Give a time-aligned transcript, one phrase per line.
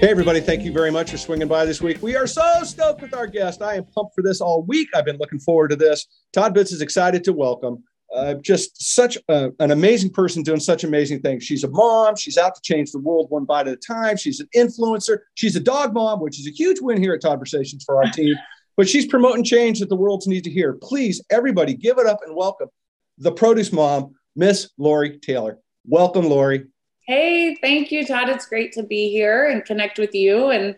[0.00, 2.00] Hey, everybody, thank you very much for swinging by this week.
[2.00, 3.62] We are so stoked with our guest.
[3.62, 4.88] I am pumped for this all week.
[4.94, 6.06] I've been looking forward to this.
[6.32, 7.82] Todd Bitz is excited to welcome
[8.14, 11.42] uh, just such a, an amazing person doing such amazing things.
[11.42, 12.14] She's a mom.
[12.14, 14.16] She's out to change the world one bite at a time.
[14.16, 15.18] She's an influencer.
[15.34, 18.36] She's a dog mom, which is a huge win here at Toddversations for our team.
[18.76, 20.74] But she's promoting change that the world needs to hear.
[20.74, 22.68] Please, everybody, give it up and welcome
[23.18, 25.58] the produce mom, Miss Lori Taylor.
[25.84, 26.68] Welcome, Lori.
[27.08, 28.28] Hey, thank you, Todd.
[28.28, 30.76] It's great to be here and connect with you and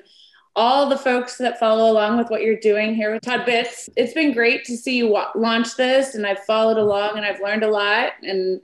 [0.55, 3.91] all the folks that follow along with what you're doing here with Todd Bits.
[3.97, 7.65] It's been great to see you launch this, and I've followed along and I've learned
[7.65, 8.13] a lot.
[8.23, 8.61] And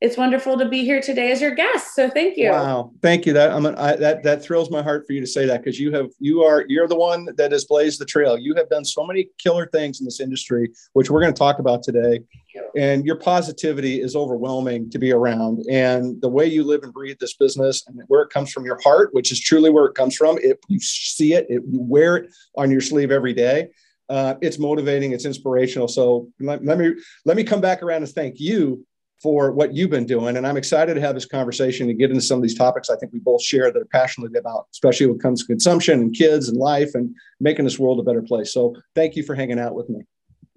[0.00, 1.94] it's wonderful to be here today as your guest.
[1.94, 2.50] So thank you.
[2.50, 3.32] Wow, thank you.
[3.32, 5.80] That I'm an, I, that that thrills my heart for you to say that because
[5.80, 8.36] you have you are you're the one that has blazed the trail.
[8.36, 11.60] You have done so many killer things in this industry, which we're going to talk
[11.60, 12.20] about today.
[12.54, 12.70] You.
[12.76, 15.64] And your positivity is overwhelming to be around.
[15.70, 18.78] And the way you live and breathe this business and where it comes from your
[18.82, 22.16] heart, which is truly where it comes from, it you see it, it you wear
[22.16, 23.68] it on your sleeve every day.
[24.08, 25.88] Uh, it's motivating, it's inspirational.
[25.88, 28.86] So let, let me let me come back around and thank you
[29.22, 30.36] for what you've been doing.
[30.36, 32.96] And I'm excited to have this conversation and get into some of these topics I
[32.96, 36.14] think we both share that are passionate about, especially when it comes to consumption and
[36.14, 38.52] kids and life and making this world a better place.
[38.52, 40.02] So thank you for hanging out with me.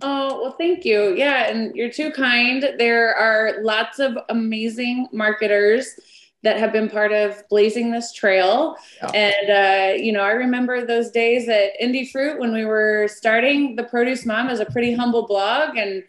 [0.02, 1.14] Oh, well, thank you.
[1.16, 2.66] Yeah, and you're too kind.
[2.78, 6.00] There are lots of amazing marketers
[6.42, 8.78] that have been part of blazing this trail.
[9.02, 9.12] Yeah.
[9.14, 13.76] And, uh, you know, I remember those days at Indy Fruit when we were starting
[13.76, 15.76] the Produce Mom as a pretty humble blog.
[15.76, 16.04] And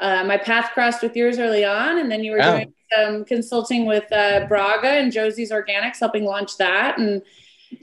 [0.00, 2.52] uh, my path crossed with yours early on, and then you were wow.
[2.56, 6.98] doing some consulting with uh, Braga and Josie's Organics, helping launch that.
[6.98, 7.22] And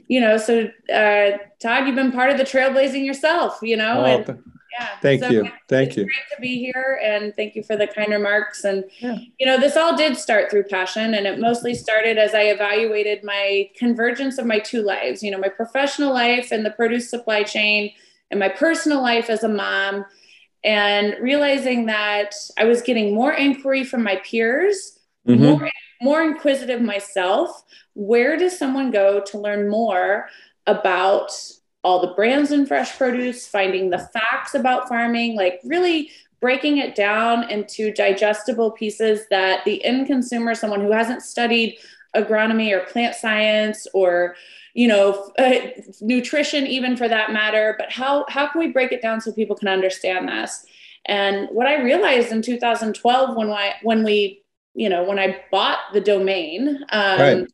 [0.08, 3.60] you know, so uh, Todd, you've been part of the trailblazing yourself.
[3.62, 6.04] You know, oh, and yeah, thank so you, thank you.
[6.04, 8.64] Great to be here, and thank you for the kind remarks.
[8.64, 9.18] And yeah.
[9.38, 13.22] you know, this all did start through passion, and it mostly started as I evaluated
[13.22, 15.22] my convergence of my two lives.
[15.22, 17.92] You know, my professional life and the produce supply chain,
[18.32, 20.04] and my personal life as a mom
[20.64, 25.42] and realizing that I was getting more inquiry from my peers, mm-hmm.
[25.42, 25.70] more,
[26.02, 27.64] more inquisitive myself.
[27.94, 30.28] Where does someone go to learn more
[30.66, 31.32] about
[31.84, 36.10] all the brands in fresh produce, finding the facts about farming, like really
[36.40, 41.78] breaking it down into digestible pieces that the end consumer, someone who hasn't studied
[42.14, 44.34] agronomy or plant science or
[44.78, 45.54] you know, uh,
[46.00, 47.74] nutrition, even for that matter.
[47.76, 50.64] But how how can we break it down so people can understand this?
[51.04, 54.44] And what I realized in 2012 when I when we
[54.74, 57.46] you know when I bought the domain, um, right.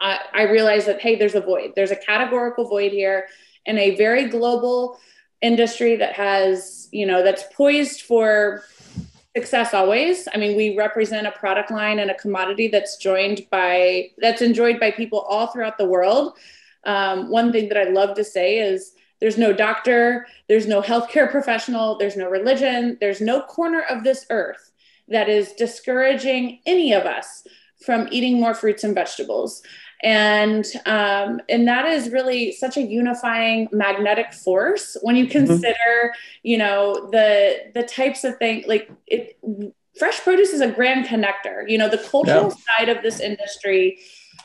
[0.00, 1.72] I, I realized that hey, there's a void.
[1.76, 3.26] There's a categorical void here
[3.66, 4.98] in a very global
[5.42, 8.64] industry that has you know that's poised for
[9.38, 10.26] success always.
[10.34, 14.78] I mean we represent a product line and a commodity that's joined by that's enjoyed
[14.80, 16.36] by people all throughout the world.
[16.84, 21.28] Um, one thing that i love to say is there's no doctor there's no healthcare
[21.28, 24.70] professional there's no religion there's no corner of this earth
[25.08, 27.42] that is discouraging any of us
[27.84, 29.62] from eating more fruits and vegetables
[30.02, 35.46] and um, and that is really such a unifying magnetic force when you mm-hmm.
[35.46, 36.38] consider mm-hmm.
[36.42, 39.38] you know the the types of things like it
[39.98, 42.76] fresh produce is a grand connector you know the cultural yeah.
[42.78, 43.98] side of this industry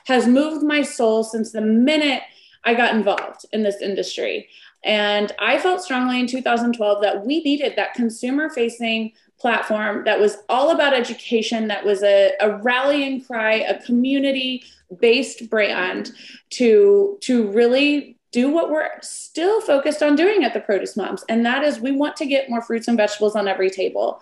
[0.05, 2.23] has moved my soul since the minute
[2.63, 4.49] i got involved in this industry
[4.83, 10.37] and i felt strongly in 2012 that we needed that consumer facing platform that was
[10.47, 14.63] all about education, that was a, a rallying cry, a community
[14.99, 16.11] based brand
[16.51, 21.23] to, to really do what we're still focused on doing at the Produce Moms.
[21.29, 24.19] And that is we want to get more fruits and vegetables on every table.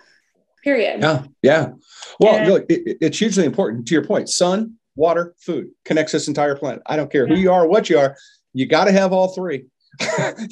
[0.63, 1.01] Period.
[1.01, 1.23] Yeah.
[1.41, 1.69] Yeah.
[2.19, 4.29] Well, and, look, it, it's hugely important to your point.
[4.29, 6.83] Sun, water, food connects this entire planet.
[6.85, 8.15] I don't care who you are, what you are,
[8.53, 9.65] you got to have all three.
[10.00, 10.07] you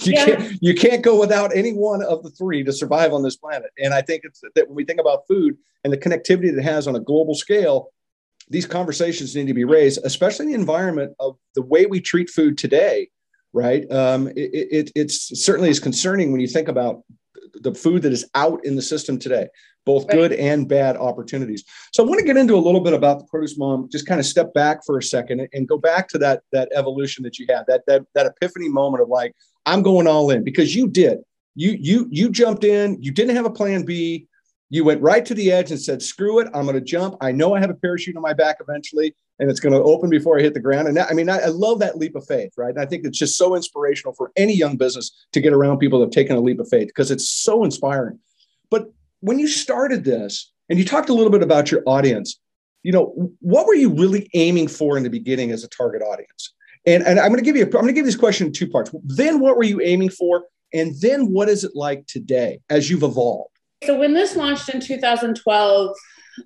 [0.06, 0.26] yeah.
[0.26, 3.70] can't you can't go without any one of the three to survive on this planet.
[3.78, 6.64] And I think it's that when we think about food and the connectivity that it
[6.64, 7.90] has on a global scale,
[8.50, 12.30] these conversations need to be raised, especially in the environment of the way we treat
[12.30, 13.10] food today.
[13.52, 13.90] Right?
[13.92, 17.04] Um, it, it it's certainly is concerning when you think about
[17.62, 19.48] the food that is out in the system today
[19.90, 20.14] both right.
[20.14, 21.64] good and bad opportunities.
[21.94, 24.20] So I want to get into a little bit about the produce mom, just kind
[24.20, 27.48] of step back for a second and go back to that that evolution that you
[27.50, 29.34] had, that that that epiphany moment of like,
[29.66, 31.18] I'm going all in because you did.
[31.56, 34.28] You you you jumped in, you didn't have a plan B.
[34.72, 37.16] You went right to the edge and said, screw it, I'm going to jump.
[37.22, 40.12] I know I have a parachute on my back eventually, and it's going to open
[40.12, 40.88] before I hit the ground.
[40.88, 42.70] And that, I mean, I, I love that leap of faith, right?
[42.70, 46.00] And I think it's just so inspirational for any young business to get around people
[46.00, 48.20] that have taken a leap of faith because it's so inspiring.
[48.70, 52.40] But when you started this and you talked a little bit about your audience,
[52.84, 56.54] you know, what were you really aiming for in the beginning as a target audience?
[56.86, 58.70] And, and I'm going to give you, I'm going to give this question in two
[58.70, 58.92] parts.
[59.04, 60.46] Then what were you aiming for?
[60.74, 63.59] And then what is it like today as you've evolved?
[63.84, 65.96] So when this launched in 2012,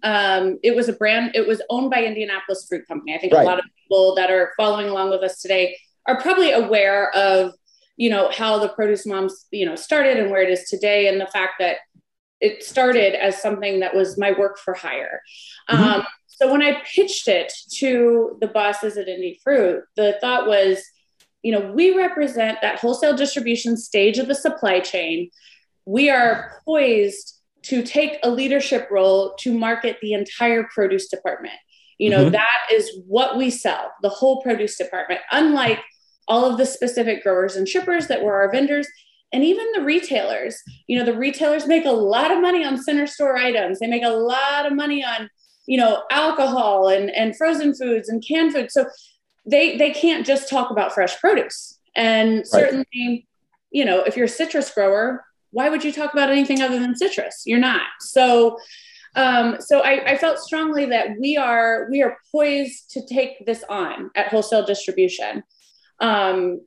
[0.04, 3.16] um, it was a brand, it was owned by Indianapolis Fruit Company.
[3.16, 3.44] I think right.
[3.44, 5.78] a lot of people that are following along with us today
[6.08, 7.54] are probably aware of,
[7.98, 11.20] you know, how the produce moms, you know, started and where it is today and
[11.20, 11.78] the fact that
[12.42, 15.22] it started as something that was my work for hire.
[15.70, 15.84] Mm-hmm.
[15.84, 20.84] Um, so when I pitched it to the bosses at Indy Fruit, the thought was,
[21.42, 25.30] you know, we represent that wholesale distribution stage of the supply chain.
[25.86, 31.56] We are poised to take a leadership role to market the entire produce department.
[31.98, 32.32] You know, mm-hmm.
[32.32, 35.80] that is what we sell, the whole produce department, unlike
[36.28, 38.88] all of the specific growers and shippers that were our vendors
[39.32, 40.62] and even the retailers.
[40.88, 43.80] You know, the retailers make a lot of money on center store items.
[43.80, 45.30] They make a lot of money on,
[45.66, 48.72] you know, alcohol and, and frozen foods and canned food.
[48.72, 48.86] So
[49.46, 51.80] they they can't just talk about fresh produce.
[51.96, 52.48] And right.
[52.48, 53.28] certainly,
[53.72, 56.96] you know, if you're a citrus grower, why would you talk about anything other than
[56.96, 57.44] citrus?
[57.46, 57.88] You're not.
[58.00, 58.58] So
[59.16, 63.64] um, so I, I, felt strongly that we are we are poised to take this
[63.70, 65.44] on at wholesale distribution.
[66.00, 66.66] Um,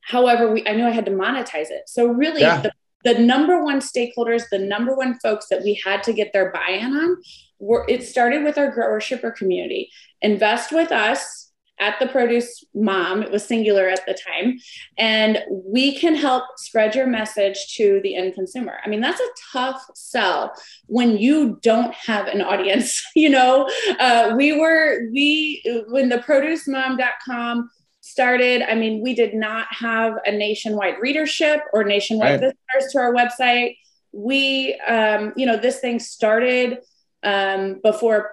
[0.00, 1.82] however, we I knew I had to monetize it.
[1.86, 2.62] So really, yeah.
[2.62, 2.72] the,
[3.04, 6.96] the number one stakeholders, the number one folks that we had to get their buy-in
[6.96, 7.16] on,
[7.58, 9.90] were it started with our grower shipper community.
[10.22, 11.45] Invest with us
[11.78, 14.58] at the produce mom it was singular at the time
[14.96, 18.78] and we can help spread your message to the end consumer.
[18.84, 20.52] I mean that's a tough sell
[20.86, 23.68] when you don't have an audience you know?
[23.98, 27.70] Uh, we were we when the produce producemom.com
[28.00, 32.54] started i mean we did not have a nationwide readership or nationwide right.
[32.76, 33.76] visitors to our website.
[34.12, 36.78] We um, you know this thing started
[37.22, 38.30] um, before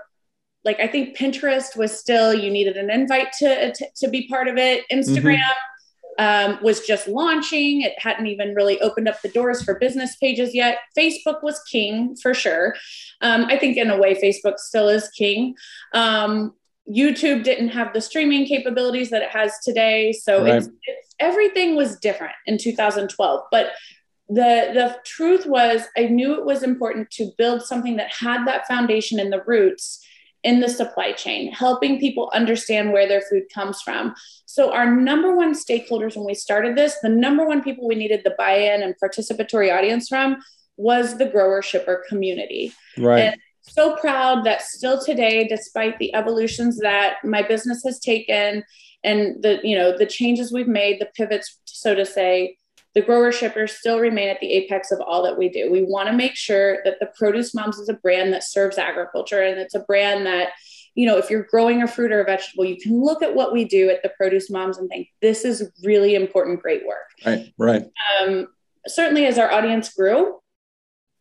[0.65, 4.47] like I think Pinterest was still you needed an invite to to, to be part
[4.47, 4.85] of it.
[4.91, 5.39] Instagram
[6.19, 6.53] mm-hmm.
[6.53, 10.55] um, was just launching; it hadn't even really opened up the doors for business pages
[10.55, 10.79] yet.
[10.97, 12.75] Facebook was king for sure.
[13.21, 15.55] Um, I think in a way, Facebook still is king.
[15.93, 16.53] Um,
[16.89, 20.55] YouTube didn't have the streaming capabilities that it has today, so right.
[20.55, 23.41] it's, it's, everything was different in 2012.
[23.51, 23.71] But
[24.29, 28.65] the the truth was, I knew it was important to build something that had that
[28.67, 30.05] foundation in the roots
[30.43, 34.13] in the supply chain, helping people understand where their food comes from.
[34.45, 38.21] So, our number one stakeholders when we started this, the number one people we needed
[38.23, 40.37] the buy in and participatory audience from
[40.77, 42.73] was the grower shipper community.
[42.97, 43.21] Right.
[43.21, 48.63] And so proud that still today, despite the evolutions that my business has taken
[49.03, 52.57] and the, you know, the changes we've made, the pivots, so to say,
[52.95, 55.71] the grower shippers still remain at the apex of all that we do.
[55.71, 59.41] We want to make sure that the Produce Moms is a brand that serves agriculture
[59.41, 60.49] and it's a brand that,
[60.93, 63.51] you know, if you're growing a fruit or a vegetable, you can look at what
[63.51, 67.09] we do at the Produce Moms and think, this is really important, great work.
[67.25, 67.85] Right, right.
[68.21, 68.47] Um,
[68.85, 70.39] certainly, as our audience grew,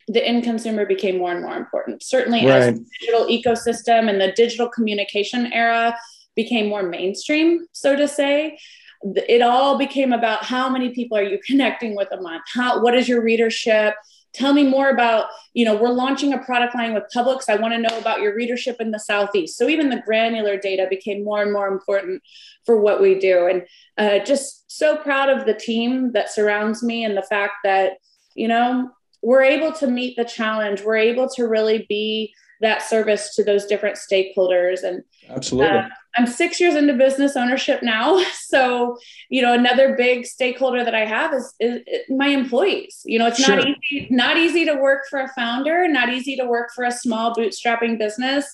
[0.09, 2.03] the end consumer became more and more important.
[2.03, 2.63] Certainly, right.
[2.63, 5.97] as the digital ecosystem and the digital communication era
[6.35, 8.59] became more mainstream, so to say,
[9.02, 12.42] it all became about how many people are you connecting with a month?
[12.52, 13.94] How what is your readership?
[14.32, 17.49] Tell me more about you know we're launching a product line with publix.
[17.49, 19.59] I want to know about your readership in the southeast.
[19.59, 22.23] So even the granular data became more and more important
[22.64, 23.47] for what we do.
[23.47, 23.62] And
[23.99, 27.94] uh, just so proud of the team that surrounds me and the fact that
[28.35, 28.90] you know
[29.23, 30.82] we're able to meet the challenge.
[30.82, 34.83] We're able to really be that service to those different stakeholders.
[34.83, 35.76] And absolutely.
[35.76, 38.25] uh, i'm six years into business ownership now.
[38.52, 38.99] So
[39.31, 43.00] you know another big stakeholder that i have is, is, is my employees.
[43.04, 43.57] You know it's sure.
[43.57, 46.92] not easy not easy to work for a founder not easy to work for a
[46.92, 48.45] small bootstrapping business.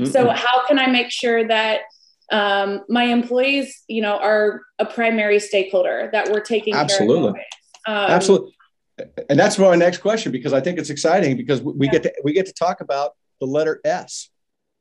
[0.00, 1.80] Mm so how can i make sure that
[2.32, 7.38] um, my employees you know are a primary stakeholder that we're taking absolutely.
[7.86, 8.54] um, absolutely.
[9.28, 11.92] And that's my next question because I think it's exciting because we yeah.
[11.92, 14.28] get to we get to talk about the letter S.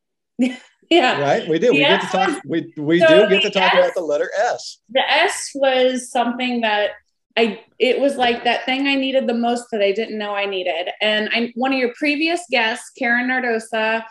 [0.37, 1.21] yeah.
[1.21, 1.47] Right?
[1.47, 1.71] We do.
[1.71, 4.29] We get to talk we we so do get to talk S, about the letter
[4.37, 4.79] S.
[4.89, 6.91] The S was something that
[7.37, 10.45] I it was like that thing I needed the most that I didn't know I
[10.45, 10.89] needed.
[11.01, 14.03] And I one of your previous guests, Karen Nardosa,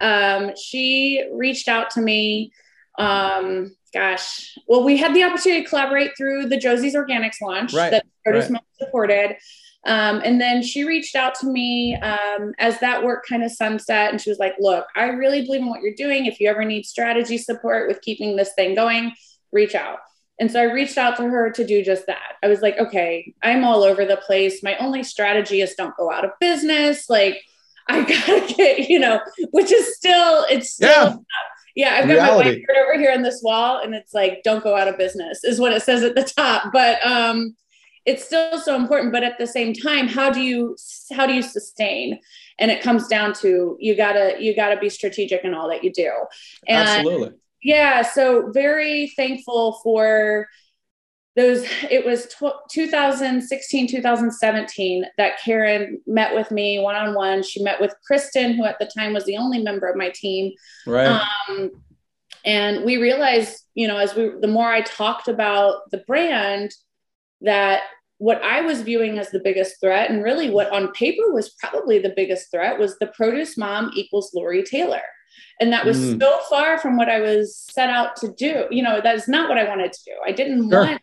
[0.00, 2.52] um, she reached out to me.
[2.98, 7.90] Um, gosh, well, we had the opportunity to collaborate through the Josie's Organics launch right,
[7.90, 8.60] that Produce right.
[8.78, 9.36] supported.
[9.86, 14.10] Um, and then she reached out to me um, as that work kind of sunset.
[14.10, 16.26] And she was like, Look, I really believe in what you're doing.
[16.26, 19.12] If you ever need strategy support with keeping this thing going,
[19.52, 19.98] reach out.
[20.38, 22.34] And so I reached out to her to do just that.
[22.42, 24.62] I was like, Okay, I'm all over the place.
[24.62, 27.08] My only strategy is don't go out of business.
[27.08, 27.40] Like,
[27.88, 29.20] I gotta get, you know,
[29.52, 31.16] which is still, it's still, yeah.
[31.76, 32.48] Yeah, I've got Reality.
[32.50, 35.44] my whiteboard over here on this wall, and it's like, "Don't go out of business,"
[35.44, 36.72] is what it says at the top.
[36.72, 37.54] But um,
[38.06, 39.12] it's still so important.
[39.12, 40.76] But at the same time, how do you
[41.12, 42.20] how do you sustain?
[42.58, 45.92] And it comes down to you gotta you gotta be strategic in all that you
[45.92, 46.12] do.
[46.68, 47.32] And Absolutely.
[47.62, 50.46] Yeah, so very thankful for
[51.34, 52.28] those it was
[52.70, 58.90] 2016 2017 that karen met with me one-on-one she met with kristen who at the
[58.96, 60.50] time was the only member of my team
[60.86, 61.70] right um,
[62.46, 66.72] and we realized you know as we the more i talked about the brand
[67.40, 67.82] that
[68.18, 71.98] what i was viewing as the biggest threat and really what on paper was probably
[71.98, 75.02] the biggest threat was the produce mom equals lori taylor
[75.60, 76.20] and that was mm.
[76.20, 79.48] so far from what i was set out to do you know that is not
[79.48, 80.80] what i wanted to do i didn't sure.
[80.80, 81.00] want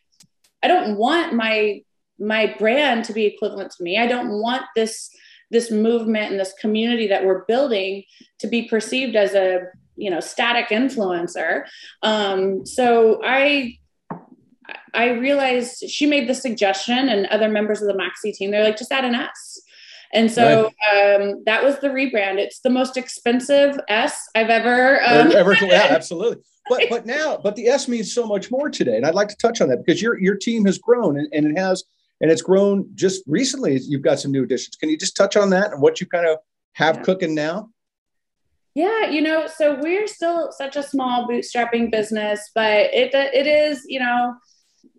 [0.64, 1.82] I don't want my
[2.20, 4.00] my brand to be equivalent to me.
[4.00, 5.10] I don't want this
[5.52, 8.04] this movement and this community that we're building
[8.40, 9.66] to be perceived as a
[9.98, 11.66] you know static influencer.
[12.02, 13.78] Um, so I
[14.94, 18.78] I realized she made the suggestion, and other members of the Maxi team, they're like,
[18.78, 19.62] just add an S.
[20.14, 21.22] And so right.
[21.22, 22.38] um, that was the rebrand.
[22.38, 25.54] It's the most expensive S I've ever um, ever.
[25.54, 29.16] Yeah, absolutely but but now but the S means so much more today, and I'd
[29.16, 31.84] like to touch on that because your your team has grown and, and it has
[32.22, 33.80] and it's grown just recently.
[33.80, 34.76] You've got some new additions.
[34.76, 36.38] Can you just touch on that and what you kind of
[36.74, 37.02] have yeah.
[37.04, 37.70] cooking now?
[38.76, 43.84] Yeah, you know, so we're still such a small bootstrapping business, but it it is,
[43.88, 44.34] you know,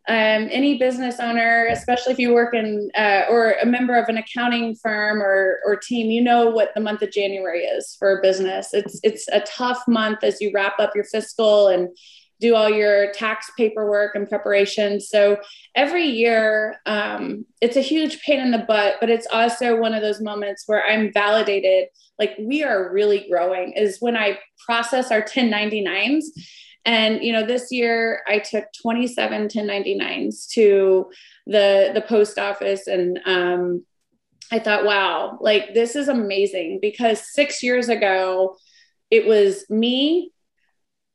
[0.06, 4.18] um, any business owner, especially if you work in uh, or a member of an
[4.18, 8.22] accounting firm or, or team, you know what the month of January is for a
[8.22, 8.74] business.
[8.74, 11.88] It's it's a tough month as you wrap up your fiscal and
[12.38, 15.00] do all your tax paperwork and preparation.
[15.00, 15.38] So
[15.74, 20.02] every year, um, it's a huge pain in the butt, but it's also one of
[20.02, 23.72] those moments where I'm validated, like we are really growing.
[23.72, 26.24] Is when I process our 1099s
[26.84, 31.10] and you know, this year I took 27 1099s to
[31.46, 33.84] the the post office, and um,
[34.52, 38.56] I thought, wow, like this is amazing because six years ago
[39.10, 40.32] it was me,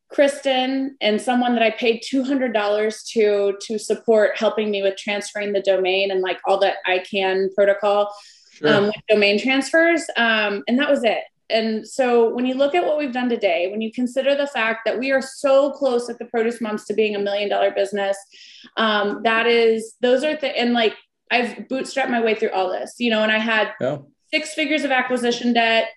[0.10, 4.98] Kristen, and someone that I paid two hundred dollars to to support helping me with
[4.98, 8.14] transferring the domain and like all that ICANN protocol.
[8.54, 8.76] Sure.
[8.76, 10.04] Um, with domain transfers.
[10.18, 13.70] Um, and that was it and so when you look at what we've done today,
[13.72, 16.94] when you consider the fact that we are so close at the produce moms to
[16.94, 18.18] being a million dollar business,
[18.78, 20.96] um, that is, those are the, and like
[21.32, 23.98] I've bootstrapped my way through all this, you know, and I had yeah.
[24.32, 25.90] six figures of acquisition debt.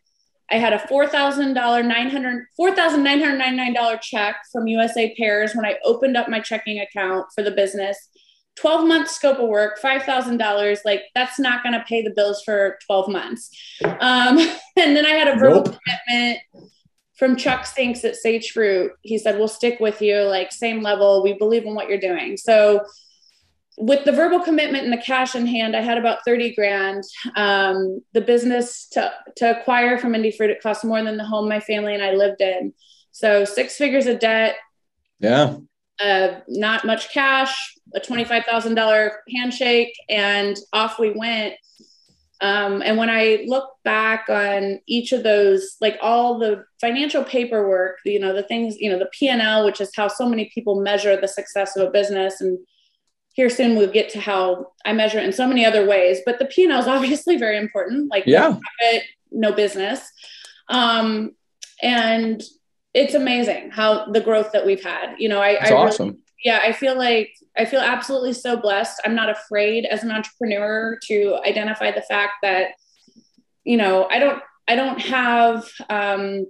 [0.51, 6.41] I had a $4,000, $900, $4,999 check from USA Pears when I opened up my
[6.41, 7.97] checking account for the business.
[8.57, 12.79] 12 month scope of work, $5,000, like that's not going to pay the bills for
[12.87, 13.51] 12 months.
[13.85, 14.39] Um,
[14.77, 15.79] and then I had a verbal nope.
[15.85, 16.41] commitment
[17.17, 18.93] from Chuck Sinks at Sage Fruit.
[19.03, 21.23] He said, we'll stick with you, like same level.
[21.23, 22.37] We believe in what you're doing.
[22.37, 22.85] So
[23.79, 27.05] with the verbal commitment and the cash in hand, I had about 30 grand.
[27.37, 31.49] Um, the business to, to acquire from Indy Fruit, it cost more than the home
[31.49, 32.75] my family and I lived in.
[33.13, 34.57] So six figures of debt.
[35.21, 35.57] Yeah
[36.03, 41.55] uh, not much cash, a $25,000 handshake, and off we went.
[42.41, 47.99] Um, and when I look back on each of those, like all the financial paperwork,
[48.05, 51.17] you know, the things, you know, the P&L, which is how so many people measure
[51.17, 52.41] the success of a business.
[52.41, 52.59] And
[53.35, 56.41] here soon we'll get to how I measure it in so many other ways, but
[56.41, 58.49] the P&L is obviously very important, like yeah.
[58.49, 60.11] no, profit, no business.
[60.69, 61.37] Um,
[61.81, 62.43] and
[62.95, 65.15] it's amazing how the growth that we've had.
[65.19, 66.09] You know, I, it's I awesome.
[66.09, 69.01] Really, yeah, I feel like I feel absolutely so blessed.
[69.05, 72.73] I'm not afraid as an entrepreneur to identify the fact that,
[73.65, 76.47] you know, I don't I don't have um,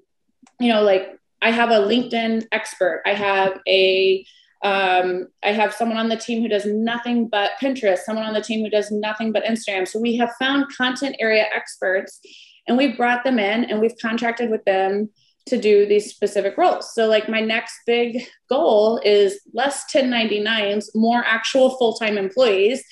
[0.58, 3.02] you know, like I have a LinkedIn expert.
[3.06, 4.24] I have a
[4.64, 8.40] um, I have someone on the team who does nothing but Pinterest, someone on the
[8.40, 9.88] team who does nothing but Instagram.
[9.88, 12.20] So we have found content area experts
[12.68, 15.10] and we've brought them in and we've contracted with them
[15.46, 16.94] to do these specific roles.
[16.94, 22.84] So, like, my next big goal is less 1099s, more actual full time employees.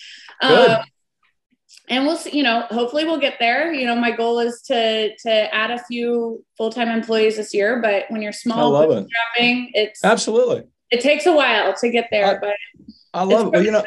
[0.42, 0.78] Um,
[1.88, 3.72] and we'll see, you know, hopefully we'll get there.
[3.72, 7.80] You know, my goal is to to add a few full time employees this year.
[7.82, 9.08] But when you're small, I love it.
[9.74, 12.36] it's absolutely it takes a while to get there.
[12.36, 12.56] I, but
[13.12, 13.52] I love it.
[13.52, 13.84] Well, you know,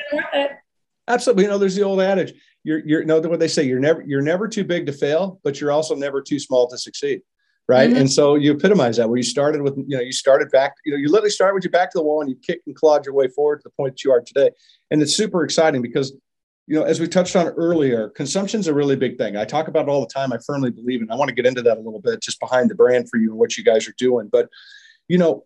[1.08, 1.46] absolutely.
[1.46, 3.64] You know, there's the old adage: you're you're you know what they say.
[3.64, 6.78] You're never you're never too big to fail, but you're also never too small to
[6.78, 7.22] succeed
[7.68, 7.90] right?
[7.90, 8.00] Mm-hmm.
[8.00, 10.92] And so you epitomize that where you started with, you know, you started back, you
[10.92, 13.06] know, you literally started with your back to the wall and you kicked and clawed
[13.06, 14.52] your way forward to the point that you are today.
[14.92, 16.14] And it's super exciting because,
[16.68, 19.38] you know, as we touched on earlier, consumption is a really big thing.
[19.38, 20.34] I talk about it all the time.
[20.34, 21.12] I firmly believe in.
[21.12, 23.30] I want to get into that a little bit just behind the brand for you
[23.32, 24.30] and what you guys are doing.
[24.32, 24.50] But
[25.08, 25.46] you know,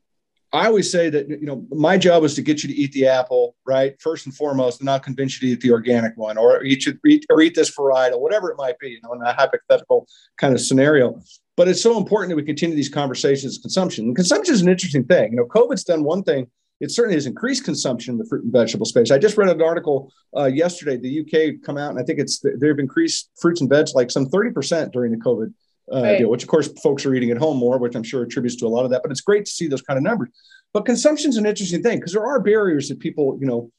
[0.53, 3.07] I always say that you know my job is to get you to eat the
[3.07, 3.99] apple, right?
[4.01, 7.25] First and foremost, and not convince you to eat the organic one, or eat eat
[7.29, 10.07] or eat this varietal, whatever it might be, you know, in a hypothetical
[10.37, 11.19] kind of scenario.
[11.57, 13.57] But it's so important that we continue these conversations.
[13.57, 15.31] Of consumption and consumption is an interesting thing.
[15.31, 16.47] You know, COVID's done one thing.
[16.79, 19.09] It certainly has increased consumption in the fruit and vegetable space.
[19.09, 20.97] I just read an article uh, yesterday.
[20.97, 24.27] The UK come out, and I think it's they've increased fruits and veg like some
[24.27, 25.51] thirty percent during the COVID
[25.91, 26.17] uh, right.
[26.19, 28.67] deal, which of course folks are eating at home more, which I'm sure attributes to
[28.67, 29.01] a lot of that.
[29.01, 30.29] But it's great to see those kind of numbers.
[30.73, 33.71] But consumption is an interesting thing because there are barriers that people, you know,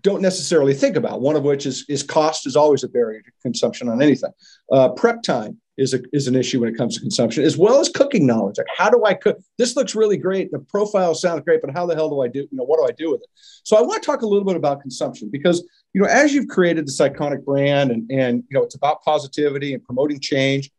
[0.00, 1.20] don't necessarily think about.
[1.20, 4.30] One of which is is cost is always a barrier to consumption on anything.
[4.70, 7.80] Uh, prep time is a, is an issue when it comes to consumption, as well
[7.80, 8.58] as cooking knowledge.
[8.58, 9.38] Like, how do I cook?
[9.58, 10.50] This looks really great.
[10.50, 12.40] The profile sounds great, but how the hell do I do?
[12.40, 13.28] You know, what do I do with it?
[13.64, 16.48] So I want to talk a little bit about consumption because you know, as you've
[16.48, 20.70] created this iconic brand and and you know, it's about positivity and promoting change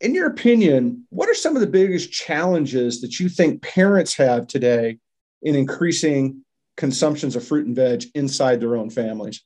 [0.00, 4.46] in your opinion, what are some of the biggest challenges that you think parents have
[4.46, 4.98] today
[5.42, 6.44] in increasing
[6.76, 9.42] consumptions of fruit and veg inside their own families?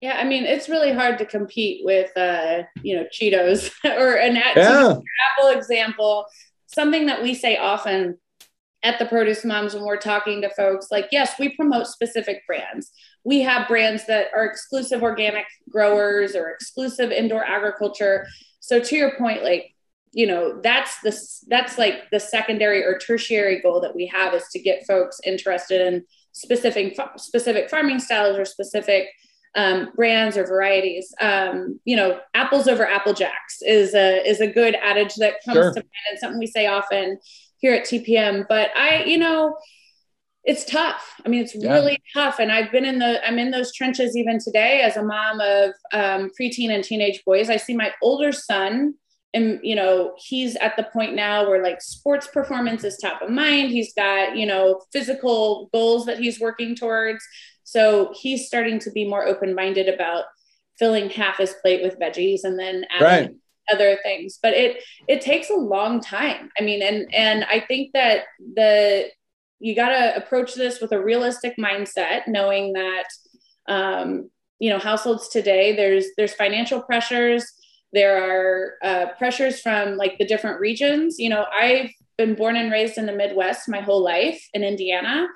[0.00, 4.36] Yeah, I mean, it's really hard to compete with, uh, you know, Cheetos or an
[4.36, 4.96] yeah.
[5.38, 6.26] apple example.
[6.66, 8.18] Something that we say often
[8.82, 12.92] at the Produce Moms when we're talking to folks, like, yes, we promote specific brands.
[13.24, 18.26] We have brands that are exclusive organic growers or exclusive indoor agriculture
[18.60, 19.74] so to your point like
[20.12, 21.16] you know that's the
[21.48, 25.80] that's like the secondary or tertiary goal that we have is to get folks interested
[25.80, 29.08] in specific specific farming styles or specific
[29.56, 31.12] um, brands or varieties.
[31.20, 35.56] Um, you know, apples over apple jacks is a is a good adage that comes
[35.56, 35.72] sure.
[35.72, 37.18] to mind and something we say often
[37.58, 38.46] here at TPM.
[38.48, 39.56] But I, you know,
[40.44, 41.20] it's tough.
[41.24, 41.72] I mean, it's yeah.
[41.72, 42.38] really tough.
[42.38, 45.70] And I've been in the, I'm in those trenches even today as a mom of
[45.92, 47.50] um, preteen and teenage boys.
[47.50, 48.94] I see my older son,
[49.32, 53.30] and you know, he's at the point now where like sports performance is top of
[53.30, 53.70] mind.
[53.70, 57.24] He's got you know physical goals that he's working towards.
[57.64, 60.24] So he's starting to be more open minded about
[60.78, 63.34] filling half his plate with veggies and then adding right.
[63.72, 64.38] other things.
[64.42, 66.50] But it it takes a long time.
[66.58, 69.10] I mean, and and I think that the
[69.60, 73.04] you got to approach this with a realistic mindset, knowing that
[73.68, 77.44] um, you know households today there's there's financial pressures,
[77.92, 81.18] there are uh, pressures from like the different regions.
[81.18, 85.26] You know, I've been born and raised in the Midwest my whole life in Indiana.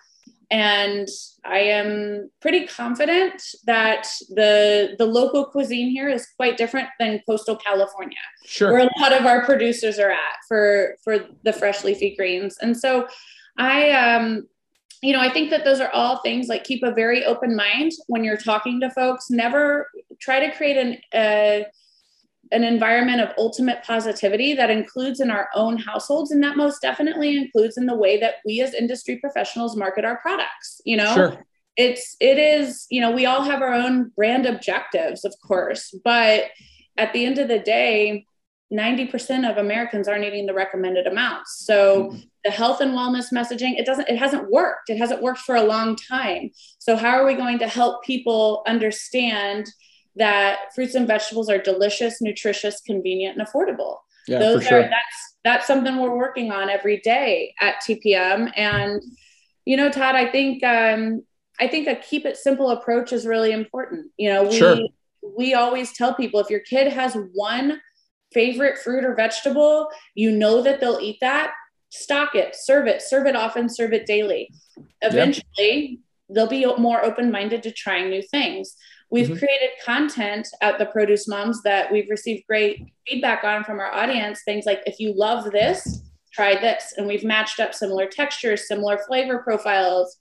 [0.51, 1.09] And
[1.45, 7.57] I am pretty confident that the the local cuisine here is quite different than coastal
[7.57, 8.73] California, sure.
[8.73, 12.59] where a lot of our producers are at for for the fresh leafy greens.
[12.61, 13.09] And so
[13.57, 14.47] I um
[15.03, 17.93] you know, I think that those are all things like keep a very open mind
[18.07, 19.31] when you're talking to folks.
[19.31, 21.69] Never try to create an uh,
[22.53, 27.37] an environment of ultimate positivity that includes in our own households, and that most definitely
[27.37, 30.81] includes in the way that we as industry professionals market our products.
[30.85, 31.47] You know, sure.
[31.77, 36.45] it's it is you know we all have our own brand objectives, of course, but
[36.97, 38.27] at the end of the day,
[38.73, 41.65] 90% of Americans aren't eating the recommended amounts.
[41.65, 42.19] So mm-hmm.
[42.45, 44.91] the health and wellness messaging, it doesn't, it hasn't worked.
[44.91, 46.51] It hasn't worked for a long time.
[46.79, 49.67] So how are we going to help people understand
[50.17, 53.99] that fruits and vegetables are delicious, nutritious, convenient, and affordable?
[54.27, 54.79] Yeah, Those for sure.
[54.81, 58.51] Are, that's that's something we're working on every day at TPM.
[58.57, 59.03] And
[59.65, 61.23] you know, Todd, I think um,
[61.61, 64.11] I think a keep it simple approach is really important.
[64.17, 64.79] You know, we sure.
[65.37, 67.81] we always tell people if your kid has one
[68.33, 71.53] favorite fruit or vegetable, you know that they'll eat that,
[71.91, 74.51] stock it, serve it, serve it often, serve it daily.
[75.03, 75.99] Eventually, yep.
[76.31, 78.75] they'll be more open minded to trying new things.
[79.11, 79.39] We've mm-hmm.
[79.39, 84.43] created content at the Produce Moms that we've received great feedback on from our audience.
[84.45, 86.95] Things like, if you love this, try this.
[86.97, 90.17] And we've matched up similar textures, similar flavor profiles.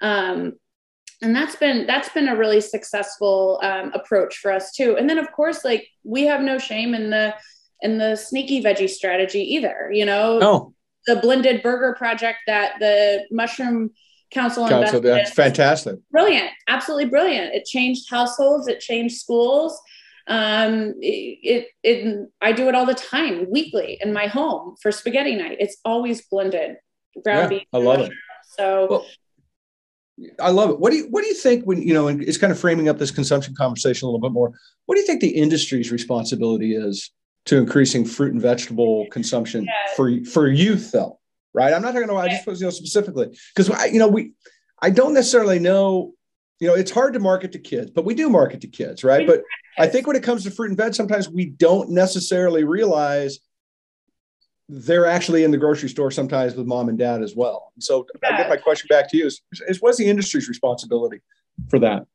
[0.00, 0.54] Um,
[1.22, 5.18] and that's been that's been a really successful um, approach for us too and then
[5.18, 7.34] of course like we have no shame in the
[7.82, 10.74] in the sneaky veggie strategy either you know oh.
[11.06, 13.90] the blended burger project that the mushroom
[14.32, 19.78] council, council that's fantastic brilliant absolutely brilliant it changed households it changed schools
[20.26, 25.34] um, it, it, i do it all the time weekly in my home for spaghetti
[25.34, 26.76] night it's always blended
[27.24, 28.12] ground yeah, beef i love it
[28.56, 29.06] so well,
[30.38, 30.78] I love it.
[30.78, 32.98] What do you what do you think when you know it's kind of framing up
[32.98, 34.52] this consumption conversation a little bit more?
[34.86, 37.10] What do you think the industry's responsibility is
[37.46, 39.94] to increasing fruit and vegetable consumption yeah.
[39.96, 41.19] for for youth though?
[41.52, 41.72] Right?
[41.72, 44.32] I'm not talking about I just you know specifically because you know we
[44.80, 46.12] I don't necessarily know
[46.60, 49.26] you know it's hard to market to kids but we do market to kids right
[49.26, 49.42] but
[49.78, 53.40] i think when it comes to fruit and veg sometimes we don't necessarily realize
[54.70, 57.72] they're actually in the grocery store sometimes with mom and dad as well.
[57.80, 58.34] So yeah.
[58.34, 61.20] I get my question back to you is, is what's the industry's responsibility
[61.68, 62.06] for that?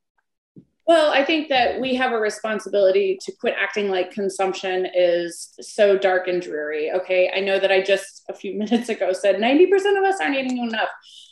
[0.87, 5.97] Well, I think that we have a responsibility to quit acting like consumption is so
[5.97, 6.91] dark and dreary.
[6.91, 7.31] Okay.
[7.35, 10.59] I know that I just a few minutes ago said 90% of us aren't eating
[10.59, 10.89] enough.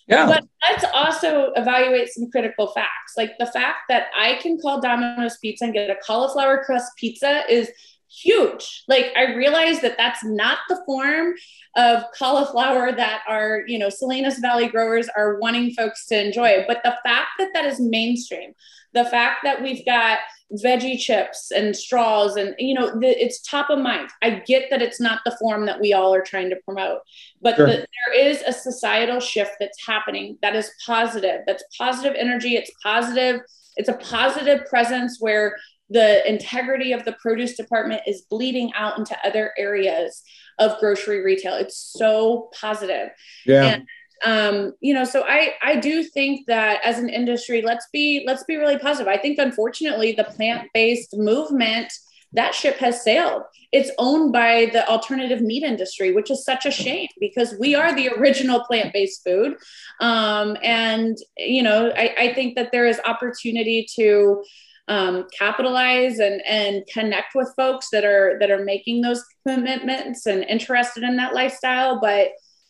[0.07, 0.25] Yeah.
[0.25, 3.13] But let's also evaluate some critical facts.
[3.15, 7.43] Like the fact that I can call Domino's Pizza and get a cauliflower crust pizza
[7.49, 7.71] is
[8.09, 8.83] huge.
[8.87, 11.33] Like I realize that that's not the form
[11.75, 16.65] of cauliflower that our, you know, Salinas Valley growers are wanting folks to enjoy.
[16.67, 18.53] But the fact that that is mainstream,
[18.93, 20.19] the fact that we've got
[20.63, 24.09] veggie chips and straws and you know the, it's top of mind.
[24.21, 26.99] I get that it's not the form that we all are trying to promote
[27.41, 27.65] but sure.
[27.65, 32.55] the, there is a societal shift that's happening that is positive that's positive energy.
[32.55, 33.41] It's positive
[33.75, 35.55] it's a positive presence where
[35.89, 40.23] the integrity of the produce department is bleeding out into other areas
[40.59, 41.55] of grocery retail.
[41.55, 43.09] It's so positive.
[43.45, 43.63] Yeah.
[43.65, 43.87] And
[44.23, 48.43] um, you know, so I I do think that as an industry, let's be let's
[48.43, 49.07] be really positive.
[49.07, 51.91] I think unfortunately the plant based movement
[52.33, 53.43] that ship has sailed.
[53.71, 57.95] It's owned by the alternative meat industry, which is such a shame because we are
[57.95, 59.55] the original plant based food.
[59.99, 64.43] Um, and, you know, I, I, think that there is opportunity to
[64.87, 70.43] um, capitalize and, and connect with folks that are that are making those commitments and
[70.43, 71.99] interested in that lifestyle.
[72.01, 72.29] But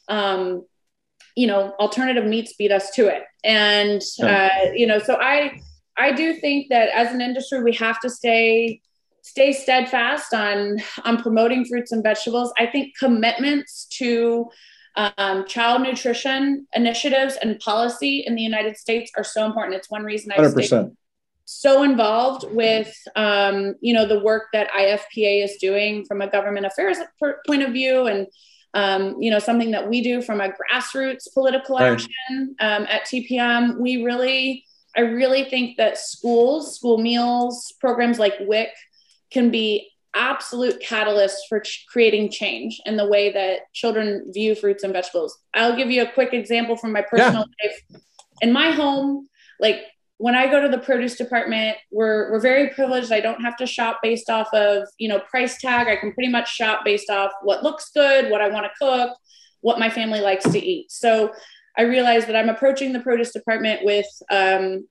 [0.10, 0.66] um,
[1.36, 3.24] you know alternative meats beat us to it.
[3.44, 5.60] And uh, you know so i
[5.98, 8.82] i do think that as an industry we have to stay
[9.22, 12.54] stay steadfast on on promoting fruits and vegetables.
[12.58, 14.50] I think commitments to
[14.96, 19.76] um, child nutrition initiatives and policy in the united states are so important.
[19.76, 20.36] It's one reason i
[21.46, 26.66] so involved with um, you know the work that ifpa is doing from a government
[26.66, 26.98] affairs
[27.48, 28.28] point of view and
[28.74, 31.94] um, you know, something that we do from a grassroots political right.
[31.94, 33.78] action um, at TPM.
[33.80, 38.70] We really, I really think that schools, school meals, programs like WIC
[39.32, 44.84] can be absolute catalysts for ch- creating change in the way that children view fruits
[44.84, 45.38] and vegetables.
[45.54, 47.70] I'll give you a quick example from my personal yeah.
[47.70, 48.02] life.
[48.42, 49.28] In my home,
[49.60, 49.82] like
[50.18, 53.12] when I go to the produce department, we're we're very privileged.
[53.12, 55.88] I don't have to shop based off of you know price tag.
[55.88, 59.18] I can pretty much shop based off what looks good, what I want to cook,
[59.62, 60.92] what my family likes to eat.
[60.92, 61.34] So
[61.78, 64.88] I realize that I'm approaching the produce department with um,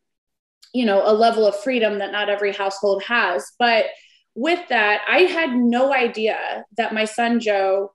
[0.74, 3.52] you know a level of freedom that not every household has.
[3.58, 3.86] But
[4.34, 7.92] with that, I had no idea that my son Joe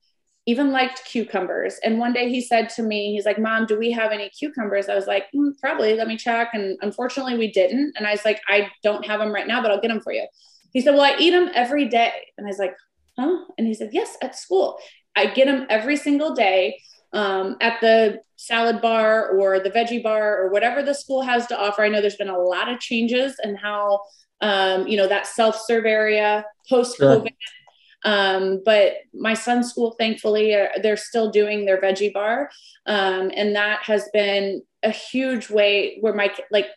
[0.48, 1.78] even liked cucumbers.
[1.84, 4.88] And one day he said to me, he's like, Mom, do we have any cucumbers?
[4.88, 6.52] I was like, mm, probably, let me check.
[6.54, 7.94] And unfortunately, we didn't.
[7.98, 10.14] And I was like, I don't have them right now, but I'll get them for
[10.14, 10.26] you.
[10.72, 12.14] He said, Well, I eat them every day.
[12.38, 12.76] And I was like,
[13.20, 13.44] Huh?
[13.58, 14.80] And he said, Yes, at school.
[15.16, 16.80] I get them every single day
[17.12, 21.60] um, at the salad bar or the veggie bar or whatever the school has to
[21.60, 21.82] offer.
[21.84, 24.02] I know there's been a lot of changes in how,
[24.42, 27.28] um, you know, that self serve area post COVID.
[27.28, 27.57] Sure
[28.04, 32.50] um, but my son's school, thankfully, uh, they're still doing their veggie bar.
[32.86, 36.68] Um, and that has been a huge way where my, like,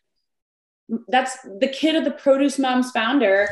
[1.08, 3.48] that's the kid of the produce moms founder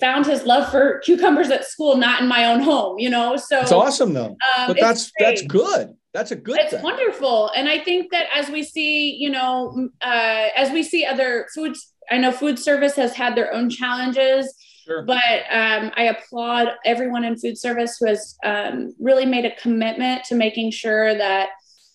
[0.00, 3.36] found his love for cucumbers at school, not in my own home, you know?
[3.36, 4.36] So it's awesome though.
[4.56, 5.94] Um, but that's, that's good.
[6.14, 7.50] That's a good It's wonderful.
[7.54, 11.92] And I think that as we see, you know, uh, as we see other foods,
[12.10, 14.52] I know food service has had their own challenges.
[14.88, 15.02] Sure.
[15.02, 20.24] But um, I applaud everyone in food service who has um, really made a commitment
[20.24, 21.50] to making sure that,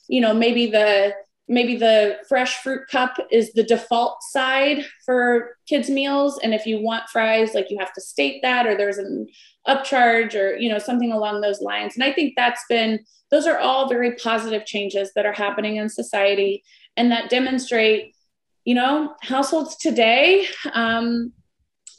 [0.08, 1.14] you know, maybe the
[1.50, 6.82] maybe the fresh fruit cup is the default side for kids meals and if you
[6.82, 9.28] want fries like you have to state that or there's an
[9.68, 12.98] upcharge or you know something along those lines and i think that's been
[13.30, 16.64] those are all very positive changes that are happening in society
[16.96, 18.16] and that demonstrate
[18.64, 21.34] you know households today um,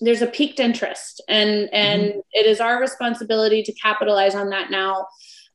[0.01, 2.19] there's a peaked interest and and mm-hmm.
[2.33, 5.07] it is our responsibility to capitalize on that now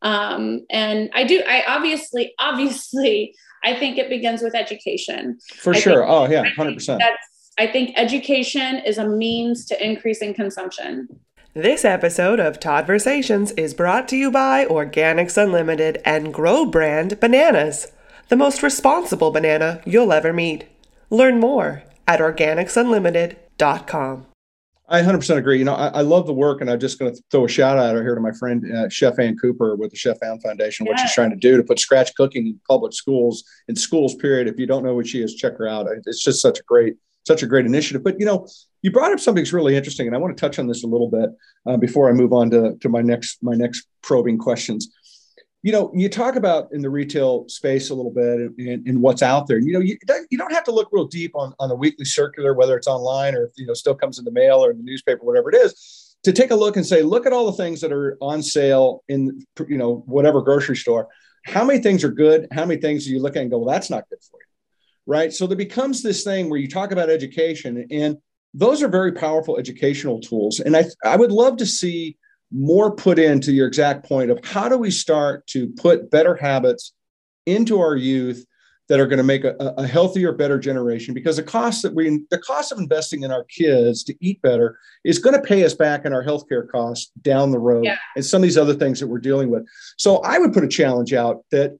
[0.01, 5.79] um, and i do i obviously obviously i think it begins with education for I
[5.79, 6.99] sure think, oh yeah 100%
[7.57, 11.09] I think education is a means to increasing consumption
[11.55, 17.91] this episode of Toddversations is brought to you by Organics Unlimited and Grow Brand Bananas,
[18.29, 20.65] the most responsible banana you'll ever meet.
[21.09, 24.27] Learn more at organicsunlimited.com.
[24.89, 25.59] I 100% agree.
[25.59, 27.77] You know, I, I, love the work, and I'm just going to throw a shout
[27.77, 30.99] out here to my friend uh, Chef Ann Cooper with the Chef Ann Foundation, what
[30.99, 34.15] she's trying to do to put scratch cooking in public schools in schools.
[34.15, 34.47] Period.
[34.47, 35.87] If you don't know what she is, check her out.
[36.05, 36.95] It's just such a great
[37.27, 38.03] such a great initiative.
[38.03, 38.47] But you know,
[38.81, 40.87] you brought up something that's really interesting, and I want to touch on this a
[40.87, 41.29] little bit
[41.67, 44.91] uh, before I move on to, to my next my next probing questions.
[45.61, 49.21] You know, you talk about in the retail space a little bit and, and what's
[49.21, 49.59] out there.
[49.59, 49.97] You know, you,
[50.29, 53.35] you don't have to look real deep on, on the weekly circular, whether it's online
[53.35, 56.15] or you know still comes in the mail or in the newspaper, whatever it is,
[56.23, 59.03] to take a look and say, look at all the things that are on sale
[59.09, 61.09] in you know whatever grocery store.
[61.45, 62.47] How many things are good?
[62.51, 65.13] How many things do you look at and go, well, that's not good for you,
[65.13, 65.33] right?
[65.33, 68.17] So there becomes this thing where you talk about education and
[68.53, 70.59] those are very powerful educational tools.
[70.59, 72.17] And I, I would love to see
[72.51, 76.93] more put into your exact point of how do we start to put better habits
[77.45, 78.45] into our youth
[78.89, 81.13] that are going to make a, a, healthier, better generation.
[81.13, 84.79] Because the cost that we, the cost of investing in our kids to eat better
[85.03, 87.97] is going to pay us back in our healthcare costs down the road, yeah.
[88.15, 89.63] and some of these other things that we're dealing with.
[89.97, 91.77] So I would put a challenge out that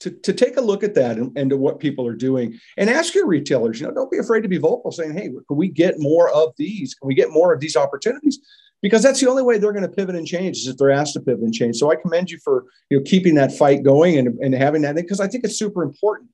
[0.00, 2.90] to, to take a look at that and, and to what people are doing and
[2.90, 5.68] ask your retailers, you know, don't be afraid to be vocal saying, hey, can we
[5.68, 6.94] get more of these?
[6.94, 8.38] Can we get more of these opportunities?
[8.80, 11.14] Because that's the only way they're going to pivot and change is if they're asked
[11.14, 11.76] to pivot and change.
[11.76, 14.94] So I commend you for you know keeping that fight going and, and having that
[14.94, 16.30] because I think it's super important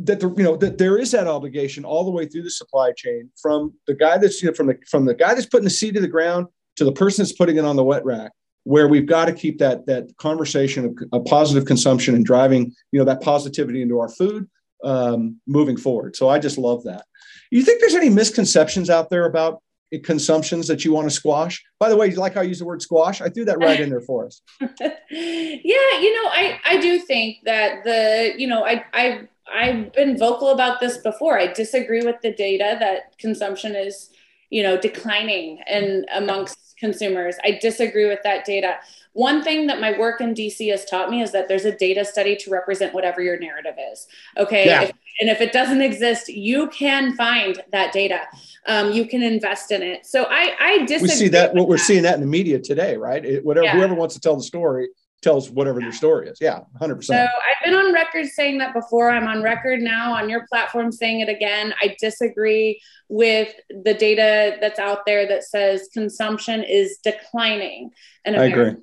[0.00, 2.92] that the, you know that there is that obligation all the way through the supply
[2.96, 5.70] chain from the guy that's you know from the from the guy that's putting the
[5.70, 8.32] seed to the ground to the person that's putting it on the wet rack
[8.64, 12.98] where we've got to keep that that conversation of, of positive consumption and driving you
[12.98, 14.48] know that positivity into our food
[14.84, 16.16] um, moving forward.
[16.16, 17.04] So I just love that.
[17.50, 19.62] You think there's any misconceptions out there about
[19.98, 21.64] consumptions that you want to squash?
[21.78, 23.20] By the way, you like how I use the word squash?
[23.20, 24.42] I threw that right in there for us.
[24.60, 24.68] yeah,
[25.10, 30.50] you know, I I do think that the you know I I I've been vocal
[30.50, 31.38] about this before.
[31.38, 34.10] I disagree with the data that consumption is
[34.50, 37.36] you know declining and amongst consumers.
[37.44, 38.78] I disagree with that data.
[39.12, 42.04] One thing that my work in DC has taught me is that there's a data
[42.04, 44.06] study to represent whatever your narrative is.
[44.36, 44.66] Okay.
[44.66, 44.82] Yeah.
[44.82, 48.20] If, and if it doesn't exist, you can find that data.
[48.66, 50.06] Um, you can invest in it.
[50.06, 51.08] So I, I disagree.
[51.08, 53.24] We see that what we're seeing that in the media today, right?
[53.24, 53.72] It, whatever yeah.
[53.72, 54.88] whoever wants to tell the story,
[55.22, 56.38] tells whatever their story is.
[56.40, 57.04] Yeah, 100%.
[57.04, 59.10] So I've been on record saying that before.
[59.10, 61.74] I'm on record now on your platform saying it again.
[61.80, 67.90] I disagree with the data that's out there that says consumption is declining
[68.24, 68.56] in America.
[68.56, 68.82] I agree.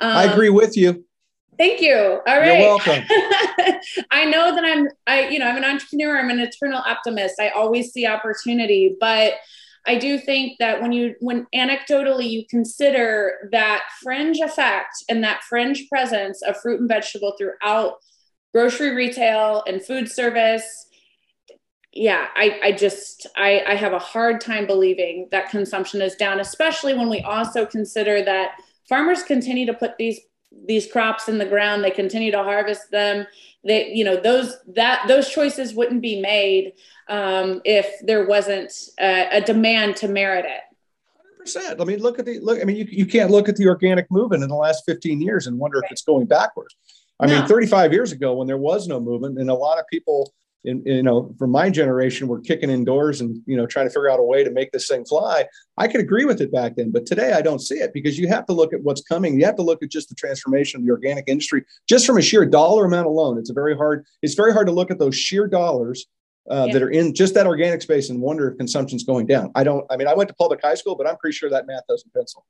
[0.00, 1.04] Um, I agree with you.
[1.58, 1.94] Thank you.
[1.94, 2.58] All right.
[2.58, 3.04] You're welcome.
[4.10, 7.36] I know that I'm I you know, I'm an entrepreneur, I'm an eternal optimist.
[7.38, 9.34] I always see opportunity, but
[9.86, 15.42] I do think that when you when anecdotally you consider that fringe effect and that
[15.42, 17.94] fringe presence of fruit and vegetable throughout
[18.52, 20.86] grocery retail and food service
[21.92, 26.40] yeah i, I just I, I have a hard time believing that consumption is down
[26.40, 28.52] especially when we also consider that
[28.88, 30.20] farmers continue to put these
[30.66, 33.26] these crops in the ground they continue to harvest them
[33.64, 36.72] they you know those that those choices wouldn't be made
[37.08, 40.62] um, if there wasn't a, a, demand to merit it.
[41.46, 41.80] 100%.
[41.80, 42.60] I mean, look at the look.
[42.60, 45.46] I mean, you, you can't look at the organic movement in the last 15 years
[45.46, 45.86] and wonder right.
[45.86, 46.76] if it's going backwards.
[47.20, 47.40] I no.
[47.40, 50.32] mean, 35 years ago, when there was no movement, and a lot of people,
[50.64, 54.10] in, you know, from my generation, we're kicking indoors and you know trying to figure
[54.10, 55.46] out a way to make this thing fly.
[55.76, 58.28] I could agree with it back then, but today I don't see it because you
[58.28, 59.38] have to look at what's coming.
[59.38, 62.22] You have to look at just the transformation of the organic industry, just from a
[62.22, 63.38] sheer dollar amount alone.
[63.38, 64.04] It's a very hard.
[64.22, 66.06] It's very hard to look at those sheer dollars
[66.50, 66.72] uh, yeah.
[66.72, 69.50] that are in just that organic space and wonder if consumption's going down.
[69.54, 71.66] I don't, I mean, I went to public high school, but I'm pretty sure that
[71.66, 72.44] math doesn't pencil.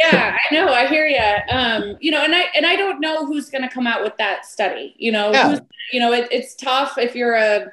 [0.00, 0.68] Yeah, I know.
[0.68, 1.54] I hear you.
[1.54, 4.16] Um, you know, and I and I don't know who's going to come out with
[4.18, 4.94] that study.
[4.98, 5.58] You know, yeah.
[5.92, 7.72] you know, it, it's tough if you're a,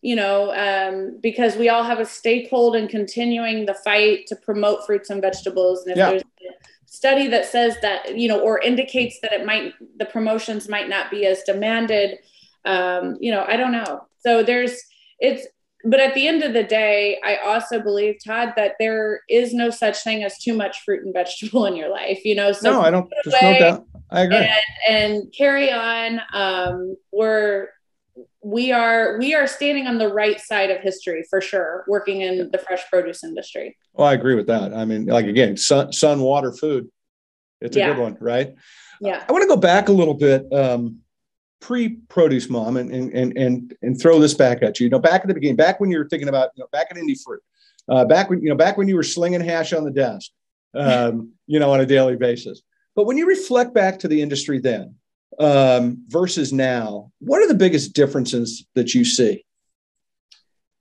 [0.00, 4.86] you know, um, because we all have a stakehold in continuing the fight to promote
[4.86, 5.82] fruits and vegetables.
[5.82, 6.10] And if yeah.
[6.10, 10.68] there's a study that says that, you know, or indicates that it might, the promotions
[10.68, 12.18] might not be as demanded
[12.64, 14.06] um, you know, I don't know.
[14.20, 14.80] So there's,
[15.18, 15.46] it's,
[15.84, 19.70] but at the end of the day, I also believe, Todd, that there is no
[19.70, 22.52] such thing as too much fruit and vegetable in your life, you know?
[22.52, 23.86] So no, I don't, there's no doubt.
[24.10, 24.36] I agree.
[24.36, 24.52] And,
[24.88, 26.20] and carry on.
[26.32, 27.68] Um, we're,
[28.42, 32.50] we are we are standing on the right side of history for sure working in
[32.52, 36.20] the fresh produce industry well i agree with that i mean like again sun sun
[36.20, 36.88] water food
[37.60, 37.88] it's a yeah.
[37.88, 38.54] good one right
[39.00, 41.00] yeah i want to go back a little bit um,
[41.60, 44.84] pre-produce mom and, and and and throw this back at you.
[44.84, 46.88] You know, back at the beginning, back when you were thinking about, you know, back
[46.90, 47.42] at Indy Fruit,
[47.88, 50.30] uh, back when you know, back when you were slinging hash on the desk,
[50.74, 52.62] um, you know, on a daily basis.
[52.94, 54.96] But when you reflect back to the industry then
[55.38, 59.44] um, versus now, what are the biggest differences that you see?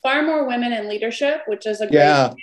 [0.01, 2.33] Far more women in leadership, which is a great yeah,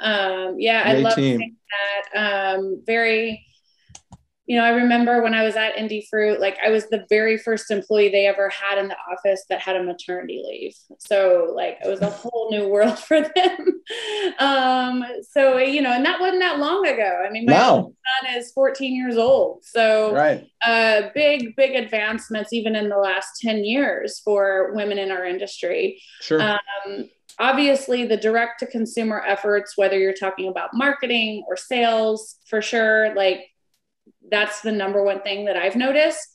[0.00, 2.54] um, yeah, I love that.
[2.54, 3.46] Um, very
[4.46, 7.36] you know, I remember when I was at Indy Fruit, like I was the very
[7.36, 10.74] first employee they ever had in the office that had a maternity leave.
[11.00, 13.82] So like it was a whole new world for them.
[14.38, 17.24] um, so you know, and that wasn't that long ago.
[17.26, 17.92] I mean, my wow.
[18.22, 19.64] son is 14 years old.
[19.64, 20.46] So right.
[20.64, 26.00] uh, big, big advancements even in the last 10 years for women in our industry.
[26.20, 26.40] Sure.
[26.40, 32.62] Um, obviously the direct to consumer efforts whether you're talking about marketing or sales for
[32.62, 33.42] sure like
[34.30, 36.28] that's the number one thing that I've noticed.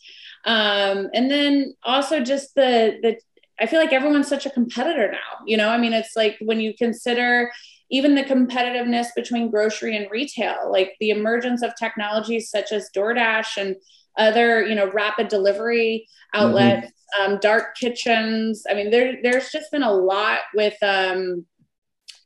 [0.46, 3.18] Um, and then also just the the
[3.60, 5.46] I feel like everyone's such a competitor now.
[5.46, 7.52] You know, I mean, it's like when you consider
[7.92, 13.58] even the competitiveness between grocery and retail, like the emergence of technologies such as DoorDash
[13.58, 13.76] and
[14.18, 17.34] other, you know, rapid delivery outlets, mm-hmm.
[17.34, 18.64] um, dark kitchens.
[18.70, 21.46] I mean, there there's just been a lot with um,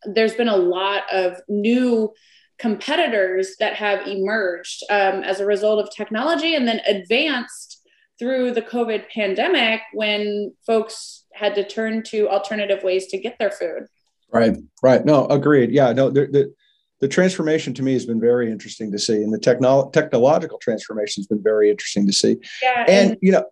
[0.05, 2.13] there's been a lot of new
[2.57, 7.81] competitors that have emerged um, as a result of technology and then advanced
[8.17, 13.51] through the COVID pandemic when folks had to turn to alternative ways to get their
[13.51, 13.87] food.
[14.31, 15.05] Right, right.
[15.05, 15.71] No, agreed.
[15.71, 16.53] Yeah, no, the, the,
[17.01, 21.21] the transformation to me has been very interesting to see, and the technolo- technological transformation
[21.21, 22.37] has been very interesting to see.
[22.63, 23.45] Yeah, and, and you know,